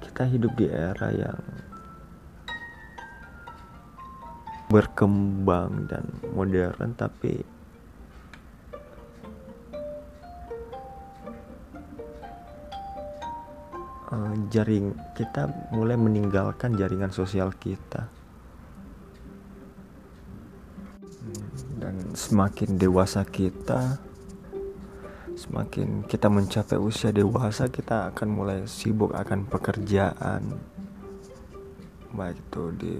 kita 0.01 0.25
hidup 0.25 0.53
di 0.57 0.67
era 0.69 1.13
yang 1.13 1.41
berkembang 4.71 5.91
dan 5.91 6.07
modern 6.33 6.95
tapi 6.95 7.43
jaring 14.51 14.93
kita 15.15 15.47
mulai 15.71 15.95
meninggalkan 15.95 16.75
jaringan 16.75 17.15
sosial 17.15 17.55
kita. 17.55 18.11
Dan 21.81 22.13
semakin 22.13 22.77
dewasa 22.77 23.25
kita 23.25 24.11
semakin 25.41 26.05
kita 26.05 26.29
mencapai 26.29 26.77
usia 26.77 27.09
dewasa 27.17 27.73
kita 27.73 28.13
akan 28.13 28.29
mulai 28.29 28.59
sibuk 28.69 29.17
akan 29.17 29.49
pekerjaan. 29.49 30.61
Baik 32.13 32.37
itu 32.37 32.65
di 32.77 32.95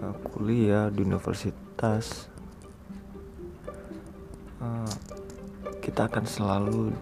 uh, 0.00 0.16
kuliah 0.32 0.88
di 0.88 1.04
universitas 1.04 2.30
uh, 4.62 4.92
kita 5.84 6.08
akan 6.08 6.24
selalu 6.24 6.94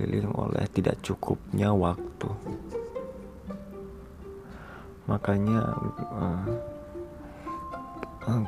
dikelilingi 0.00 0.32
oleh 0.32 0.64
tidak 0.72 0.96
cukupnya 1.04 1.76
waktu. 1.76 2.28
Makanya 5.04 5.60
uh, 6.08 6.48
uh, 8.24 8.44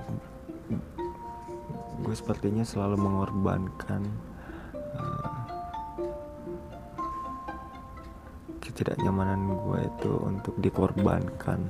gue 2.01 2.15
sepertinya 2.17 2.65
selalu 2.65 2.97
mengorbankan 3.05 4.01
uh, 4.97 5.45
ketidaknyamanan 8.65 9.53
gue 9.53 9.81
itu 9.85 10.13
untuk 10.25 10.57
dikorbankan. 10.57 11.61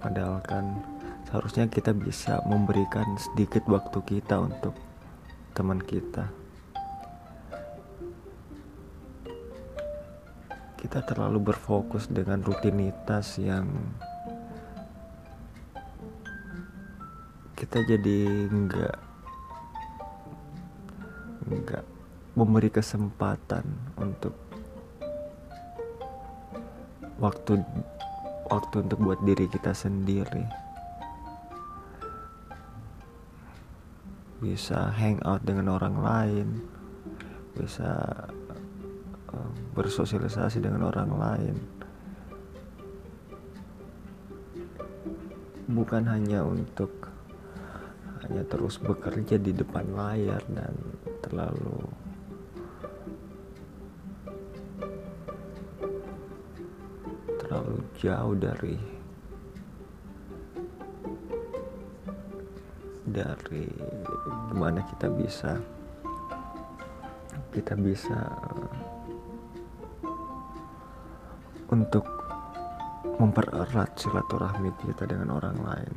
Padahal 0.00 0.40
kan 0.48 0.80
seharusnya 1.28 1.68
kita 1.68 1.92
bisa 1.92 2.40
memberikan 2.48 3.04
sedikit 3.20 3.68
waktu 3.68 4.00
kita 4.08 4.40
untuk 4.40 4.72
teman 5.54 5.78
kita. 5.78 6.26
Kita 10.74 11.00
terlalu 11.06 11.54
berfokus 11.54 12.10
dengan 12.10 12.42
rutinitas 12.42 13.38
yang 13.38 13.70
kita 17.54 17.80
jadi 17.86 18.50
nggak 18.50 18.96
nggak 21.48 21.84
memberi 22.34 22.68
kesempatan 22.68 23.64
untuk 23.96 24.34
waktu 27.22 27.62
waktu 28.50 28.74
untuk 28.84 28.98
buat 29.00 29.20
diri 29.22 29.48
kita 29.48 29.72
sendiri 29.72 30.63
bisa 34.44 34.92
hangout 34.92 35.40
dengan 35.40 35.72
orang 35.72 35.96
lain 36.04 36.48
bisa 37.56 37.96
uh, 39.32 39.52
bersosialisasi 39.72 40.60
dengan 40.60 40.84
orang 40.92 41.10
lain. 41.16 41.56
Bukan 45.64 46.04
hanya 46.04 46.44
untuk 46.44 47.08
hanya 48.28 48.44
terus 48.44 48.76
bekerja 48.76 49.40
di 49.40 49.56
depan 49.56 49.96
layar 49.96 50.44
dan 50.52 50.76
terlalu 51.24 51.88
terlalu 57.40 57.76
jauh 57.96 58.36
dari 58.36 58.93
dari 63.14 63.70
gimana 64.50 64.82
kita 64.90 65.06
bisa 65.06 65.54
kita 67.54 67.78
bisa 67.78 68.18
untuk 71.70 72.02
mempererat 73.22 73.94
silaturahmi 73.94 74.74
kita 74.82 75.06
dengan 75.06 75.38
orang 75.38 75.54
lain. 75.62 75.94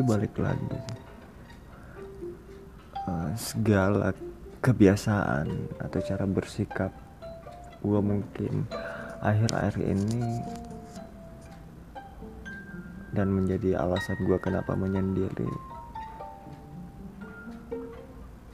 jadi 0.00 0.16
balik 0.16 0.34
lagi 0.40 0.80
uh, 3.04 3.30
segala 3.36 4.16
kebiasaan 4.60 5.48
atau 5.80 6.00
cara 6.04 6.28
bersikap 6.28 6.92
gue 7.80 8.00
mungkin 8.00 8.68
akhir-akhir 9.24 9.80
ini 9.80 10.44
dan 13.16 13.32
menjadi 13.32 13.80
alasan 13.80 14.20
gue 14.22 14.38
kenapa 14.38 14.76
menyendiri. 14.76 15.50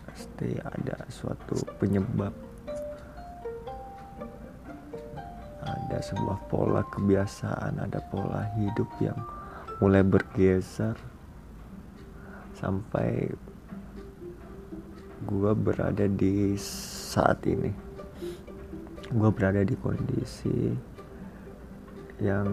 Pasti 0.07 0.57
ada 0.63 0.97
suatu 1.13 1.61
penyebab. 1.77 2.33
Ada 5.67 5.99
sebuah 5.99 6.39
pola 6.47 6.87
kebiasaan 6.89 7.83
ada 7.83 7.99
pola 8.09 8.47
hidup 8.57 8.89
yang 9.03 9.19
mulai 9.83 10.07
bergeser 10.07 10.97
sampai 12.57 13.29
gue 15.27 15.53
berada 15.59 16.07
di 16.07 16.55
saat 16.63 17.43
ini. 17.51 17.75
Gue 19.11 19.31
berada 19.35 19.67
di 19.67 19.75
kondisi 19.75 20.71
yang 22.23 22.47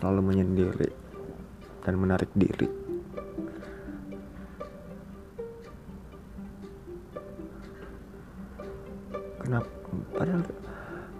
selalu 0.00 0.32
menyendiri 0.32 0.90
dan 1.84 1.94
menarik 2.00 2.32
diri. 2.32 2.68
Kenapa? 9.44 9.70
Padahal 10.16 10.42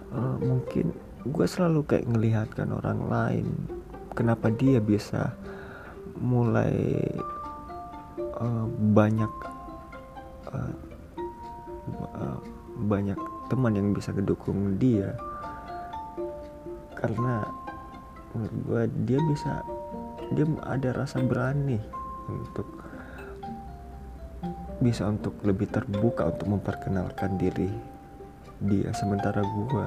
uh, 0.09 0.37
mungkin 0.41 0.89
gue 1.23 1.45
selalu 1.47 1.85
kayak 1.85 2.09
ngelihatkan 2.09 2.73
orang 2.73 2.99
lain 3.07 3.47
kenapa 4.11 4.51
dia 4.51 4.83
bisa 4.83 5.33
mulai 6.19 6.75
uh, 8.37 8.65
banyak 8.93 9.52
banyak 12.83 13.17
teman 13.47 13.73
yang 13.73 13.95
bisa 13.95 14.11
ngedukung 14.11 14.75
dia. 14.77 15.15
Karena 16.99 17.43
menurut 18.33 18.55
gue 18.65 18.81
dia 19.07 19.19
bisa 19.29 19.61
dia 20.33 20.45
ada 20.65 20.89
rasa 20.95 21.21
berani 21.21 21.77
untuk 22.27 22.67
bisa 24.83 25.07
untuk 25.07 25.39
lebih 25.47 25.71
terbuka 25.71 26.27
untuk 26.27 26.47
memperkenalkan 26.59 27.39
diri 27.39 27.71
dia. 28.59 28.91
Sementara 28.91 29.43
gue 29.43 29.85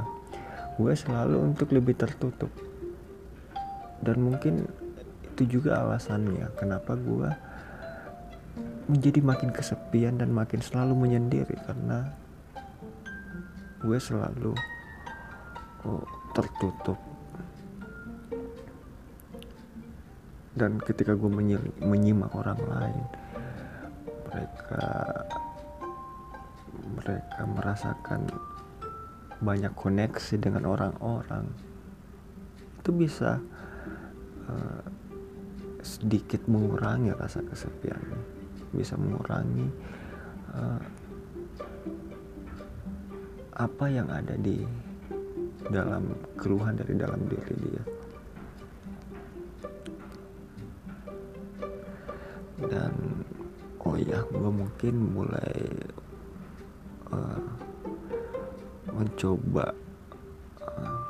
gue 0.77 0.93
selalu 0.93 1.53
untuk 1.53 1.73
lebih 1.73 1.97
tertutup. 1.97 2.53
Dan 4.01 4.21
mungkin 4.21 4.69
itu 5.25 5.61
juga 5.61 5.85
alasannya 5.85 6.53
kenapa 6.57 6.97
gue 6.97 7.31
menjadi 8.87 9.21
makin 9.25 9.51
kesepian 9.51 10.21
dan 10.21 10.31
makin 10.33 10.61
selalu 10.61 11.09
menyendiri. 11.09 11.57
Karena 11.65 12.13
gue 13.87 13.99
selalu 14.03 14.51
oh, 15.87 16.03
tertutup. 16.35 16.99
Dan 20.57 20.81
ketika 20.83 21.15
gue 21.15 21.31
menyimak 21.85 22.33
orang 22.35 22.59
lain 22.67 23.05
mereka 24.27 24.87
mereka 26.97 27.41
merasakan 27.47 28.27
banyak 29.39 29.71
koneksi 29.77 30.35
dengan 30.41 30.65
orang-orang. 30.67 31.47
Itu 32.81 32.91
bisa 32.91 33.39
uh, 34.49 34.83
sedikit 35.87 36.51
mengurangi 36.51 37.15
rasa 37.15 37.47
kesepian 37.47 38.03
bisa 38.75 38.99
mengurangi 38.99 39.71
uh, 40.53 40.81
apa 43.57 43.89
yang 43.89 44.13
ada 44.13 44.37
di 44.37 44.61
dalam 45.73 46.13
keluhan 46.37 46.77
dari 46.77 46.93
dalam 46.93 47.21
diri 47.25 47.55
dia. 47.57 47.83
Dan 52.69 52.93
oh 53.81 53.97
ya 53.97 54.21
gue 54.29 54.51
mungkin 54.53 54.95
mulai 55.17 55.57
uh, 57.13 57.45
mencoba 58.93 59.73
uh, 60.65 61.01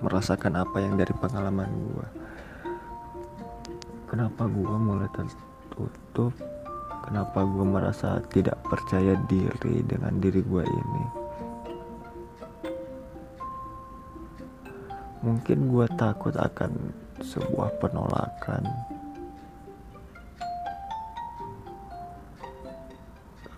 merasakan 0.00 0.60
apa 0.60 0.76
yang 0.80 0.94
dari 0.96 1.12
pengalaman 1.16 1.68
gue 1.90 2.08
kenapa 4.06 4.46
gue 4.48 4.76
mulai 4.78 5.10
tertutup? 5.12 6.32
Kenapa 7.06 7.46
gue 7.46 7.62
merasa 7.62 8.18
tidak 8.34 8.58
percaya 8.66 9.14
diri 9.30 9.78
dengan 9.86 10.18
diri 10.18 10.42
gue 10.42 10.64
ini 10.66 11.15
mungkin 15.26 15.66
gue 15.74 15.86
takut 15.98 16.30
akan 16.38 16.94
sebuah 17.18 17.82
penolakan. 17.82 18.62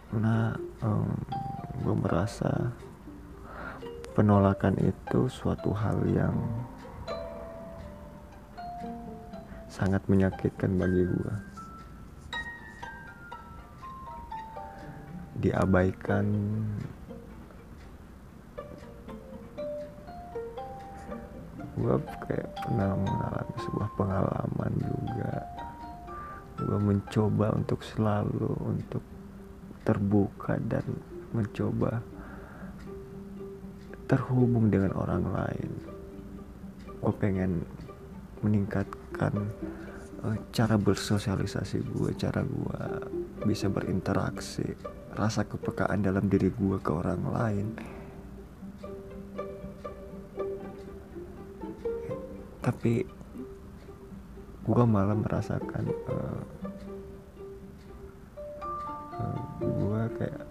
Karena 0.09 0.57
um, 0.81 1.13
gue 1.85 1.97
merasa 2.01 2.73
penolakan 4.17 4.81
itu 4.81 5.29
suatu 5.29 5.77
hal 5.77 6.01
yang 6.09 6.33
sangat 9.69 10.01
menyakitkan 10.09 10.73
bagi 10.81 11.05
gue 11.05 11.37
diabaikan 15.39 16.27
gue 21.79 21.97
kayak 22.27 22.49
pernah 22.59 22.99
mengalami 22.99 23.57
sebuah 23.63 23.89
pengalaman 23.95 24.73
juga. 24.83 25.35
Gue 26.59 26.81
mencoba 26.83 27.47
untuk 27.55 27.81
selalu 27.87 28.51
untuk 28.67 29.05
terbuka 29.87 30.59
dan 30.67 30.85
mencoba 31.31 32.03
terhubung 34.11 34.69
dengan 34.69 34.93
orang 34.99 35.25
lain. 35.31 35.71
Gue 36.99 37.15
pengen 37.15 37.63
meningkatkan 38.43 39.35
uh, 40.23 40.37
cara 40.51 40.79
bersosialisasi 40.79 41.83
gue 41.83 42.11
cara 42.19 42.43
gue 42.43 42.83
bisa 43.47 43.71
berinteraksi 43.71 44.67
rasa 45.15 45.47
kepekaan 45.47 46.03
dalam 46.03 46.31
diri 46.31 46.51
gue 46.51 46.79
ke 46.79 46.91
orang 46.91 47.23
lain 47.27 47.67
tapi 52.69 53.01
gue 54.69 54.85
malah 54.85 55.17
merasakan 55.17 55.89
uh, 56.13 56.41
uh, 59.17 59.41
gue 59.65 60.03
kayak 60.21 60.45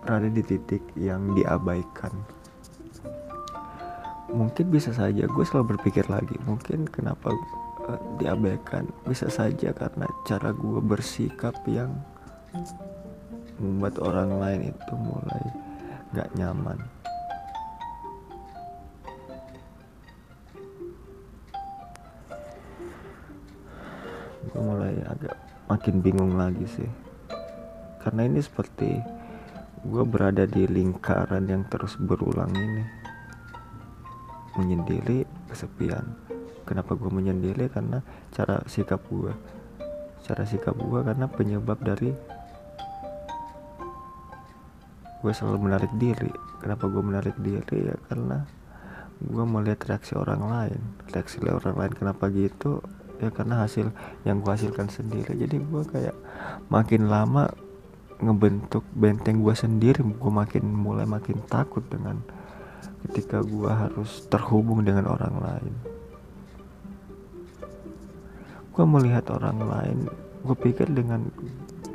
berada 0.00 0.32
di 0.32 0.40
titik 0.40 0.80
yang 0.96 1.36
diabaikan. 1.36 2.16
Mungkin 4.32 4.72
bisa 4.72 4.96
saja 4.96 5.28
gue 5.28 5.44
selalu 5.44 5.76
berpikir 5.76 6.08
lagi 6.08 6.40
mungkin 6.48 6.88
kenapa 6.88 7.36
uh, 7.84 8.00
diabaikan? 8.16 8.88
Bisa 9.04 9.28
saja 9.28 9.76
karena 9.76 10.08
cara 10.24 10.56
gue 10.56 10.80
bersikap 10.80 11.60
yang 11.68 11.92
membuat 13.60 14.00
orang 14.00 14.40
lain 14.40 14.60
itu 14.72 14.92
mulai 14.96 15.44
gak 16.16 16.32
nyaman 16.40 16.95
agak 25.06 25.36
makin 25.70 26.02
bingung 26.02 26.34
lagi 26.34 26.66
sih. 26.66 26.90
Karena 28.02 28.26
ini 28.26 28.42
seperti 28.42 28.90
gue 29.86 30.02
berada 30.02 30.46
di 30.46 30.66
lingkaran 30.66 31.46
yang 31.46 31.62
terus 31.70 31.94
berulang 31.98 32.50
ini. 32.54 32.84
Menyendiri 34.58 35.22
kesepian. 35.50 36.04
Kenapa 36.66 36.98
gue 36.98 37.10
menyendiri? 37.10 37.70
Karena 37.70 38.02
cara 38.34 38.62
sikap 38.66 39.02
gue 39.10 39.56
cara 40.26 40.42
sikap 40.42 40.74
gue 40.74 41.00
karena 41.06 41.30
penyebab 41.30 41.78
dari 41.78 42.10
gue 45.22 45.32
selalu 45.32 45.70
menarik 45.70 45.92
diri. 46.02 46.34
Kenapa 46.58 46.90
gue 46.90 46.98
menarik 46.98 47.38
diri? 47.38 47.78
Ya 47.86 47.94
karena 48.10 48.42
gue 49.22 49.44
melihat 49.46 49.86
reaksi 49.86 50.18
orang 50.18 50.42
lain. 50.42 50.80
Reaksi 51.14 51.38
orang 51.46 51.78
lain 51.78 51.92
kenapa 51.94 52.26
gitu 52.34 52.82
ya 53.20 53.32
karena 53.32 53.64
hasil 53.64 53.90
yang 54.28 54.40
gue 54.44 54.52
hasilkan 54.52 54.88
sendiri. 54.92 55.32
Jadi 55.36 55.56
gue 55.60 55.82
kayak 55.88 56.16
makin 56.68 57.08
lama 57.08 57.48
ngebentuk 58.16 58.84
benteng 58.96 59.44
gue 59.44 59.52
sendiri 59.52 60.00
gue 60.00 60.32
makin 60.32 60.64
mulai 60.64 61.04
makin 61.04 61.36
takut 61.52 61.84
dengan 61.84 62.16
ketika 63.04 63.44
gue 63.44 63.68
harus 63.68 64.24
terhubung 64.32 64.82
dengan 64.82 65.06
orang 65.12 65.36
lain. 65.36 65.74
Gue 68.72 68.84
melihat 68.84 69.28
orang 69.32 69.58
lain 69.60 69.98
gue 70.46 70.56
pikir 70.56 70.88
dengan 70.92 71.26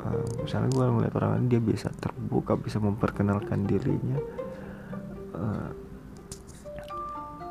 uh, 0.02 0.26
misalnya 0.44 0.70
gue 0.70 0.84
melihat 0.94 1.14
orang 1.22 1.30
lain 1.38 1.46
dia 1.50 1.60
bisa 1.62 1.88
terbuka 1.98 2.54
bisa 2.54 2.78
memperkenalkan 2.78 3.66
dirinya. 3.66 4.18
Uh, 5.32 5.70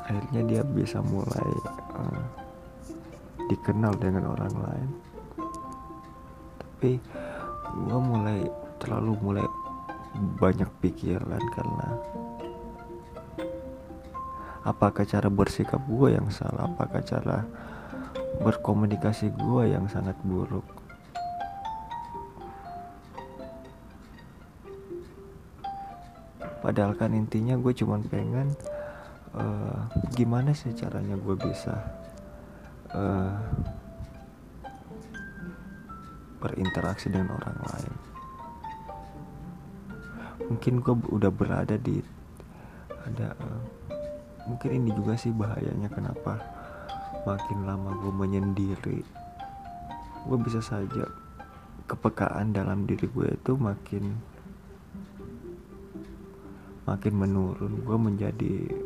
akhirnya 0.02 0.42
dia 0.44 0.62
bisa 0.64 1.00
mulai 1.00 1.48
uh, 1.96 2.41
dikenal 3.48 3.94
dengan 4.00 4.32
orang 4.32 4.54
lain. 4.54 4.88
Tapi 6.60 6.92
gue 7.86 8.00
mulai 8.00 8.40
terlalu 8.82 9.12
mulai 9.22 9.46
banyak 10.36 10.68
pikiran 10.82 11.40
karena 11.56 11.88
apakah 14.62 15.06
cara 15.06 15.28
bersikap 15.32 15.80
gue 15.88 16.14
yang 16.14 16.28
salah? 16.28 16.68
Apakah 16.70 17.02
cara 17.02 17.46
berkomunikasi 18.42 19.32
gue 19.34 19.62
yang 19.72 19.86
sangat 19.88 20.16
buruk? 20.22 20.64
Padahal 26.62 26.94
kan 26.94 27.10
intinya 27.10 27.58
gue 27.58 27.74
cuma 27.74 27.98
pengen 28.06 28.54
uh, 29.34 29.90
gimana 30.14 30.54
sih 30.54 30.70
caranya 30.70 31.18
gue 31.18 31.34
bisa 31.34 31.74
uh, 32.96 33.36
berinteraksi 36.42 37.08
dengan 37.08 37.38
orang 37.38 37.58
lain. 37.62 37.94
Mungkin 40.50 40.82
gue 40.82 40.94
udah 41.14 41.30
berada 41.30 41.78
di 41.78 42.02
ada 43.02 43.34
uh, 43.38 43.62
mungkin 44.46 44.70
ini 44.82 44.90
juga 44.94 45.14
sih 45.14 45.30
bahayanya 45.30 45.86
kenapa 45.90 46.42
makin 47.22 47.62
lama 47.62 47.94
gue 48.02 48.12
menyendiri. 48.12 49.00
Gue 50.26 50.38
bisa 50.42 50.58
saja 50.62 51.06
kepekaan 51.86 52.54
dalam 52.54 52.86
diri 52.86 53.06
gue 53.06 53.28
itu 53.30 53.52
makin 53.54 54.18
makin 56.82 57.14
menurun. 57.14 57.86
Gue 57.86 57.98
menjadi 57.98 58.81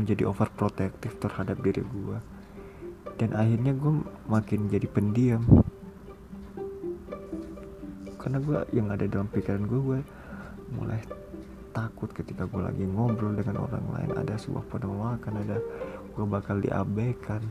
menjadi 0.00 0.24
overprotective 0.24 1.20
terhadap 1.20 1.60
diri 1.60 1.84
gue 1.84 2.18
dan 3.20 3.36
akhirnya 3.36 3.76
gue 3.76 4.00
makin 4.32 4.72
jadi 4.72 4.88
pendiam. 4.88 5.44
Karena 8.16 8.40
gue 8.40 8.58
yang 8.72 8.88
ada 8.88 9.04
dalam 9.04 9.28
pikiran 9.28 9.68
gue 9.68 9.80
gue 9.80 10.00
mulai 10.72 11.04
takut 11.76 12.08
ketika 12.16 12.48
gue 12.48 12.64
lagi 12.64 12.88
ngobrol 12.88 13.36
dengan 13.36 13.60
orang 13.60 13.84
lain. 13.92 14.10
Ada 14.24 14.40
sebuah 14.40 14.64
penolakan 14.72 15.36
ada 15.36 15.60
gue 16.16 16.24
bakal 16.24 16.64
diabaikan. 16.64 17.44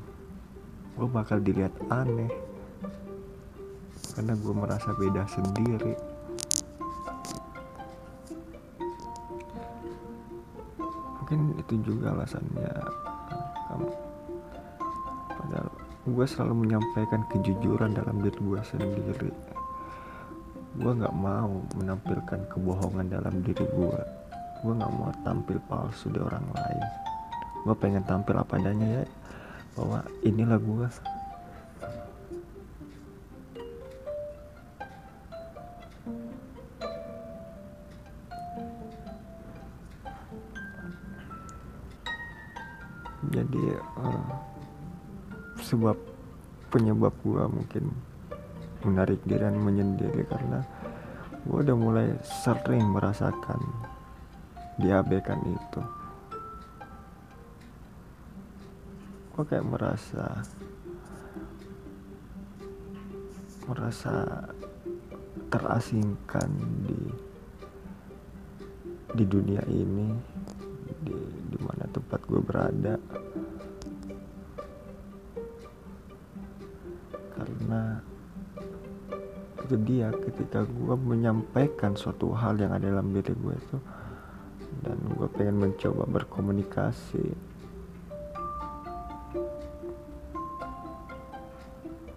Gue 0.98 1.06
bakal 1.06 1.38
dilihat 1.46 1.74
aneh. 1.94 2.34
Karena 4.18 4.34
gue 4.34 4.54
merasa 4.58 4.90
beda 4.98 5.30
sendiri 5.30 6.09
itu 11.70 11.86
juga 11.86 12.18
alasannya. 12.18 12.74
Kamu 13.70 13.88
padahal 15.30 15.70
gue 16.10 16.26
selalu 16.26 16.66
menyampaikan 16.66 17.22
kejujuran 17.30 17.94
dalam 17.94 18.26
diri 18.26 18.40
gue 18.42 18.62
sendiri. 18.66 19.30
Gue 20.82 20.92
nggak 20.98 21.14
mau 21.14 21.62
menampilkan 21.78 22.50
kebohongan 22.50 23.14
dalam 23.14 23.46
diri 23.46 23.66
gue 23.70 24.02
gue 24.60 24.74
nggak 24.76 24.92
mau 24.92 25.08
tampil 25.24 25.56
palsu 25.72 26.12
di 26.12 26.20
orang 26.20 26.44
lain. 26.52 26.84
Gue 27.64 27.76
pengen 27.80 28.04
tampil 28.04 28.36
apa 28.36 28.60
adanya 28.60 29.04
ya 29.04 29.06
bahwa 29.78 30.04
inilah 30.26 30.60
gue 30.60 30.88
sebab 45.70 45.94
penyebab 46.74 47.14
gue 47.22 47.44
mungkin 47.46 47.94
menarik 48.82 49.22
diri 49.22 49.46
dan 49.46 49.62
menyendiri 49.62 50.26
karena 50.26 50.66
gue 51.46 51.58
udah 51.62 51.78
mulai 51.78 52.08
sering 52.26 52.90
merasakan 52.90 53.62
diabaikan 54.82 55.38
itu. 55.46 55.82
Gue 59.38 59.44
kayak 59.46 59.70
merasa 59.70 60.42
merasa 63.70 64.50
terasingkan 65.54 66.50
di 66.90 67.02
di 69.14 69.26
dunia 69.26 69.62
ini 69.70 70.10
di 71.06 71.14
di 71.54 71.58
mana 71.62 71.86
tempat 71.94 72.22
gue 72.26 72.42
berada 72.42 72.98
karena 77.70 78.02
itu 79.62 79.76
dia 79.86 80.10
ketika 80.10 80.66
gue 80.66 80.96
menyampaikan 80.98 81.94
suatu 81.94 82.34
hal 82.34 82.58
yang 82.58 82.74
ada 82.74 82.90
dalam 82.90 83.14
diri 83.14 83.30
gue 83.30 83.54
itu 83.54 83.78
dan 84.82 84.98
gue 85.14 85.30
pengen 85.38 85.70
mencoba 85.70 86.10
berkomunikasi. 86.10 87.30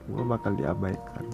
Gue 0.09 0.25
bakal 0.25 0.57
diabaikan. 0.57 1.29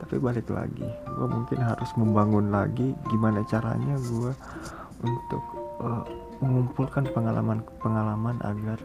Tapi 0.00 0.16
balik 0.16 0.48
lagi 0.48 0.88
gue 0.88 1.26
mungkin 1.28 1.60
harus 1.60 1.92
membangun 2.00 2.48
lagi 2.48 2.96
gimana 3.12 3.44
caranya 3.44 4.00
gue 4.00 4.32
untuk 5.04 5.44
uh, 5.84 6.08
mengumpulkan 6.40 7.04
pengalaman-pengalaman 7.12 8.40
agar 8.40 8.80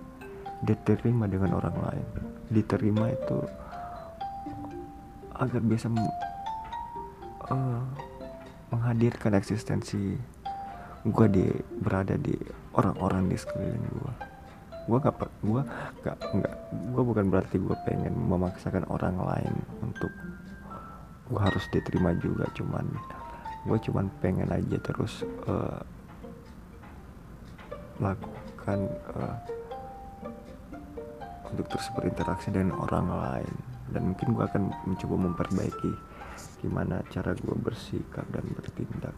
diterima 0.67 1.31
dengan 1.31 1.55
orang 1.55 1.79
lain 1.79 2.34
diterima 2.49 3.09
itu 3.09 3.39
agar 5.35 5.61
bisa 5.65 5.91
uh, 7.51 7.83
menghadirkan 8.71 9.35
eksistensi 9.35 10.15
gue 11.05 11.27
di 11.29 11.45
berada 11.85 12.17
di 12.17 12.33
orang-orang 12.73 13.29
di 13.29 13.37
sekeliling 13.37 13.85
gue 13.93 14.13
gue 14.85 14.99
gak 15.01 15.17
gue 15.41 15.61
gak 16.05 16.17
nggak 16.33 16.55
gue 16.93 17.03
bukan 17.03 17.25
berarti 17.33 17.57
gue 17.57 17.77
pengen 17.89 18.13
memaksakan 18.13 18.85
orang 18.89 19.17
lain 19.17 19.53
untuk 19.81 20.13
gue 21.29 21.41
harus 21.41 21.65
diterima 21.73 22.13
juga 22.21 22.45
cuman 22.53 22.85
gue 23.65 23.77
cuman 23.81 24.05
pengen 24.21 24.49
aja 24.53 24.77
terus 24.77 25.25
uh, 25.49 25.81
lakukan 27.97 28.79
uh, 29.17 29.37
untuk 31.51 31.67
terus 31.69 31.89
berinteraksi 31.93 32.49
dengan 32.49 32.77
orang 32.79 33.07
lain. 33.09 33.53
Dan 33.91 34.13
mungkin 34.13 34.33
gue 34.33 34.45
akan 34.45 34.73
mencoba 34.89 35.15
memperbaiki 35.29 35.91
gimana 36.65 37.05
cara 37.13 37.37
gue 37.37 37.55
bersikap 37.55 38.25
dan 38.33 38.45
bertindak. 38.57 39.15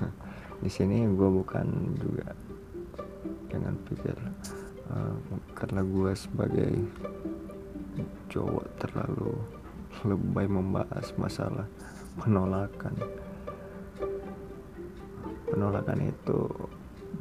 Di 0.64 0.70
sini 0.72 1.06
gue 1.06 1.28
bukan 1.30 1.94
juga 2.00 2.34
jangan 3.54 3.78
pikir 3.86 4.18
uh, 4.90 5.14
karena 5.54 5.86
gue 5.86 6.10
sebagai 6.18 6.74
cowok 8.26 8.66
terlalu 8.82 9.38
lebay 10.02 10.50
membahas 10.50 11.14
masalah 11.14 11.70
penolakan 12.18 12.98
penolakan 15.64 16.12
itu 16.12 16.40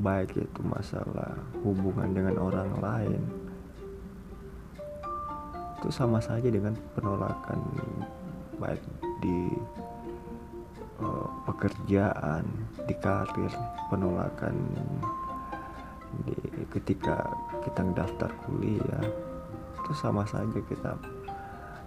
baik 0.03 0.35
itu 0.35 0.61
masalah 0.67 1.31
hubungan 1.63 2.11
dengan 2.11 2.35
orang 2.43 2.75
lain 2.83 3.23
itu 5.79 5.87
sama 5.87 6.19
saja 6.19 6.51
dengan 6.51 6.75
penolakan 6.91 7.63
baik 8.59 8.83
di 9.23 9.47
uh, 10.99 11.31
pekerjaan 11.47 12.43
di 12.83 12.95
karir 12.99 13.55
penolakan 13.87 14.59
di 16.27 16.35
ketika 16.67 17.23
kita 17.63 17.79
daftar 17.95 18.27
kuliah 18.43 19.07
itu 19.79 19.91
sama 19.95 20.27
saja 20.27 20.59
kita 20.67 20.99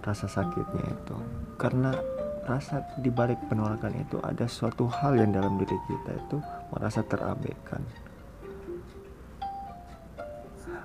rasa 0.01 0.25
sakitnya 0.25 0.89
itu. 0.89 1.17
Karena 1.61 1.93
rasa 2.47 2.79
dibalik 3.03 3.35
penolakan 3.51 3.91
itu 3.99 4.17
ada 4.23 4.47
suatu 4.47 4.87
hal 4.87 5.19
yang 5.19 5.35
dalam 5.35 5.59
diri 5.59 5.75
kita 5.83 6.15
itu 6.15 6.39
merasa 6.71 7.03
terabaikan. 7.03 7.83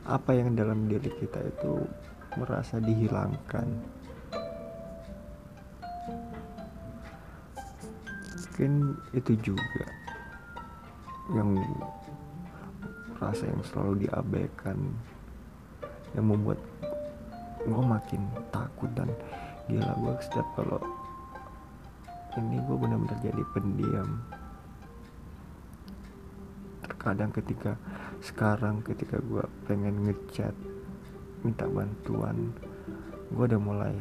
Apa 0.02 0.34
yang 0.34 0.58
dalam 0.58 0.90
diri 0.90 1.06
kita 1.22 1.38
itu 1.38 1.86
merasa 2.34 2.82
dihilangkan? 2.82 3.66
Mungkin 8.52 8.98
itu 9.14 9.32
juga 9.54 9.86
yang 11.30 11.54
rasa 13.22 13.46
yang 13.46 13.62
selalu 13.62 14.04
diabaikan 14.04 14.76
yang 16.18 16.26
membuat 16.26 16.58
gue 17.62 17.82
makin 17.86 18.22
takut 18.50 18.90
dan 18.98 19.08
gila 19.70 19.94
gue 20.02 20.14
setiap 20.26 20.44
kalau 20.58 20.82
ini 22.40 22.56
gue 22.64 22.76
benar-benar 22.76 23.18
jadi 23.20 23.42
pendiam. 23.52 24.08
Terkadang 26.86 27.30
ketika 27.34 27.76
sekarang 28.22 28.80
ketika 28.86 29.18
gue 29.20 29.44
pengen 29.66 30.06
ngechat 30.06 30.54
minta 31.42 31.66
bantuan 31.66 32.54
gue 33.32 33.44
udah 33.48 33.60
mulai 33.60 33.94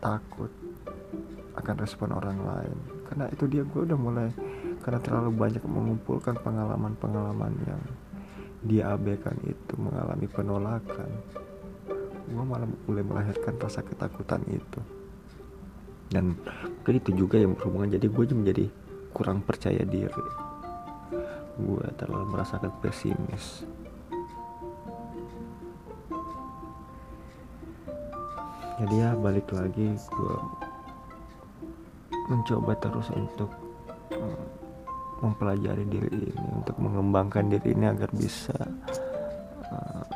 takut 0.00 0.50
akan 1.58 1.76
respon 1.78 2.14
orang 2.14 2.38
lain. 2.42 2.76
Karena 3.06 3.26
itu 3.30 3.44
dia 3.50 3.62
gue 3.62 3.80
udah 3.82 3.98
mulai 3.98 4.28
karena 4.82 4.98
terlalu 5.02 5.30
banyak 5.34 5.62
mengumpulkan 5.66 6.38
pengalaman-pengalaman 6.42 7.54
yang 7.66 7.82
dia 8.62 8.90
abaikan 8.94 9.38
itu 9.46 9.74
mengalami 9.78 10.26
penolakan 10.26 11.10
gue 12.28 12.44
malah 12.44 12.68
mulai 12.84 13.04
melahirkan 13.06 13.56
rasa 13.56 13.80
ketakutan 13.80 14.44
itu 14.52 14.80
dan 16.08 16.36
itu 16.88 17.12
juga 17.12 17.36
yang 17.36 17.52
berhubungan. 17.56 17.96
Jadi 17.96 18.06
gue 18.08 18.24
menjadi 18.32 18.64
kurang 19.12 19.44
percaya 19.44 19.84
diri. 19.84 20.26
Gue 21.58 21.84
terlalu 22.00 22.26
merasakan 22.32 22.72
pesimis. 22.80 23.66
Jadi 28.78 28.94
ya 28.94 29.10
balik 29.18 29.50
lagi 29.50 29.90
gue 29.98 30.36
mencoba 32.30 32.78
terus 32.78 33.10
untuk 33.10 33.50
um, 34.14 34.38
mempelajari 35.18 35.82
diri 35.90 36.30
ini 36.30 36.48
untuk 36.54 36.78
mengembangkan 36.78 37.50
diri 37.50 37.74
ini 37.74 37.90
agar 37.90 38.06
bisa 38.14 38.54
uh, 39.74 40.06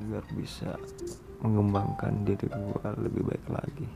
agar 0.00 0.24
bisa 0.32 0.70
mengembangkan 1.40 2.24
diri 2.24 2.46
gue 2.48 2.88
lebih 3.00 3.22
baik 3.26 3.46
lagi. 3.50 3.88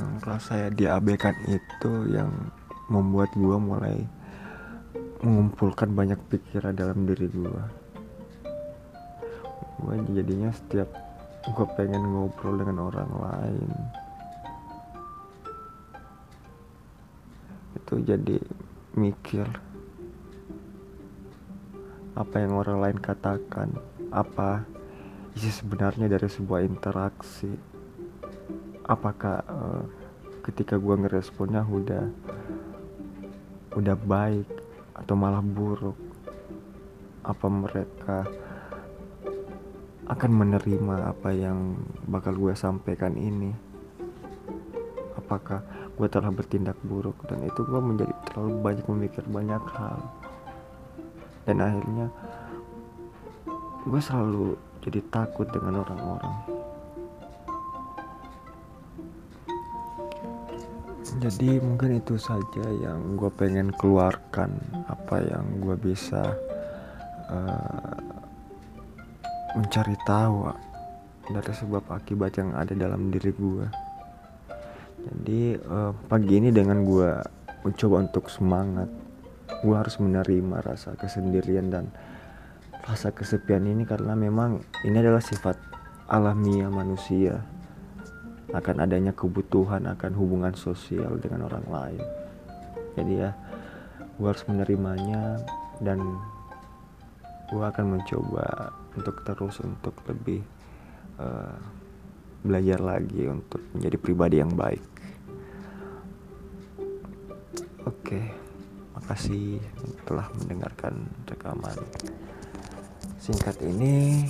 Yang 0.00 0.40
saya 0.46 0.68
diabaikan 0.72 1.36
itu 1.50 1.92
yang 2.12 2.30
membuat 2.88 3.30
gue 3.36 3.56
mulai 3.60 3.96
mengumpulkan 5.20 5.92
banyak 5.92 6.16
pikiran 6.32 6.72
dalam 6.72 7.04
diri 7.04 7.28
gue 7.28 7.62
gue 9.80 9.96
jadinya 10.12 10.52
setiap 10.52 10.88
gue 11.44 11.66
pengen 11.72 12.04
ngobrol 12.04 12.60
dengan 12.60 12.92
orang 12.92 13.10
lain 13.16 13.70
itu 17.80 17.94
jadi 18.04 18.36
mikir 18.92 19.48
apa 22.20 22.36
yang 22.36 22.60
orang 22.60 22.78
lain 22.84 22.98
katakan? 23.00 23.72
Apa 24.12 24.68
isi 25.32 25.48
sebenarnya 25.48 26.04
dari 26.04 26.28
sebuah 26.28 26.60
interaksi? 26.60 27.48
Apakah 28.84 29.40
uh, 29.48 29.82
ketika 30.44 30.76
gue 30.76 31.00
ngeresponnya 31.00 31.64
udah 31.64 32.04
udah 33.72 33.96
baik 33.96 34.48
atau 35.00 35.14
malah 35.16 35.40
buruk? 35.40 35.96
Apa 37.24 37.48
mereka 37.48 38.28
akan 40.04 40.30
menerima 40.44 41.08
apa 41.08 41.32
yang 41.32 41.80
bakal 42.04 42.36
gue 42.36 42.52
sampaikan 42.52 43.16
ini? 43.16 43.56
Apakah 45.16 45.64
gue 45.96 46.08
telah 46.12 46.28
bertindak 46.28 46.76
buruk? 46.84 47.16
Dan 47.24 47.48
itu 47.48 47.64
gue 47.64 47.80
menjadi 47.80 48.12
terlalu 48.28 48.60
banyak 48.60 48.86
memikir 48.92 49.24
banyak 49.24 49.64
hal 49.72 50.19
dan 51.44 51.56
akhirnya 51.60 52.06
gue 53.86 54.00
selalu 54.00 54.56
jadi 54.84 55.00
takut 55.08 55.48
dengan 55.48 55.84
orang-orang. 55.84 56.36
Jadi 61.20 61.60
mungkin 61.60 62.00
itu 62.00 62.16
saja 62.16 62.64
yang 62.80 63.20
gue 63.20 63.28
pengen 63.36 63.68
keluarkan 63.76 64.56
apa 64.88 65.20
yang 65.20 65.44
gue 65.60 65.76
bisa 65.76 66.32
uh, 67.28 67.98
mencari 69.52 69.96
tahu 70.08 70.48
dari 71.30 71.52
sebab 71.52 71.84
akibat 71.92 72.40
yang 72.40 72.50
ada 72.56 72.72
dalam 72.74 73.12
diri 73.12 73.30
gue 73.34 73.66
jadi 75.00 75.56
uh, 75.64 75.92
pagi 76.10 76.36
ini 76.36 76.52
dengan 76.52 76.84
gue 76.84 77.10
mencoba 77.64 78.04
untuk 78.04 78.28
semangat 78.28 78.88
gue 79.60 79.76
harus 79.76 79.96
menerima 80.00 80.62
rasa 80.64 80.96
kesendirian 80.96 81.68
dan 81.68 81.92
rasa 82.86 83.12
kesepian 83.12 83.68
ini 83.68 83.84
karena 83.84 84.16
memang 84.16 84.64
ini 84.82 84.96
adalah 84.98 85.22
sifat 85.22 85.56
alamiah 86.08 86.72
manusia. 86.72 87.42
Akan 88.50 88.82
adanya 88.82 89.14
kebutuhan 89.14 89.86
akan 89.86 90.12
hubungan 90.18 90.54
sosial 90.58 91.22
dengan 91.22 91.46
orang 91.46 91.66
lain. 91.70 92.02
Jadi 92.98 93.12
ya 93.22 93.30
gue 94.18 94.26
harus 94.26 94.42
menerimanya 94.50 95.38
dan 95.78 96.02
gue 97.46 97.62
akan 97.62 97.98
mencoba 97.98 98.74
untuk 98.98 99.22
terus 99.22 99.62
untuk 99.62 99.94
lebih 100.10 100.42
uh, 101.22 101.56
belajar 102.42 102.80
lagi 102.82 103.28
untuk 103.30 103.62
menjadi 103.76 103.96
pribadi 103.96 104.36
yang 104.42 104.52
baik. 104.56 104.82
Oke. 107.86 108.18
okay. 108.18 108.39
Makasih 109.10 109.58
telah 110.06 110.30
mendengarkan 110.38 111.02
rekaman 111.26 111.74
singkat 113.18 113.58
ini. 113.58 114.22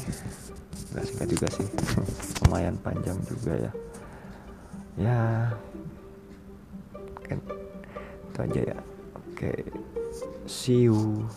Nggak 0.96 1.04
singkat 1.04 1.28
juga 1.28 1.46
sih 1.52 1.68
lumayan 2.40 2.80
panjang 2.80 3.20
juga 3.28 3.68
ya. 3.68 3.72
Ya 4.96 5.20
kan 7.28 7.44
itu 8.24 8.38
aja 8.40 8.60
ya. 8.72 8.78
Oke 9.20 9.52
okay. 9.52 9.60
see 10.48 10.88
you 10.88 11.28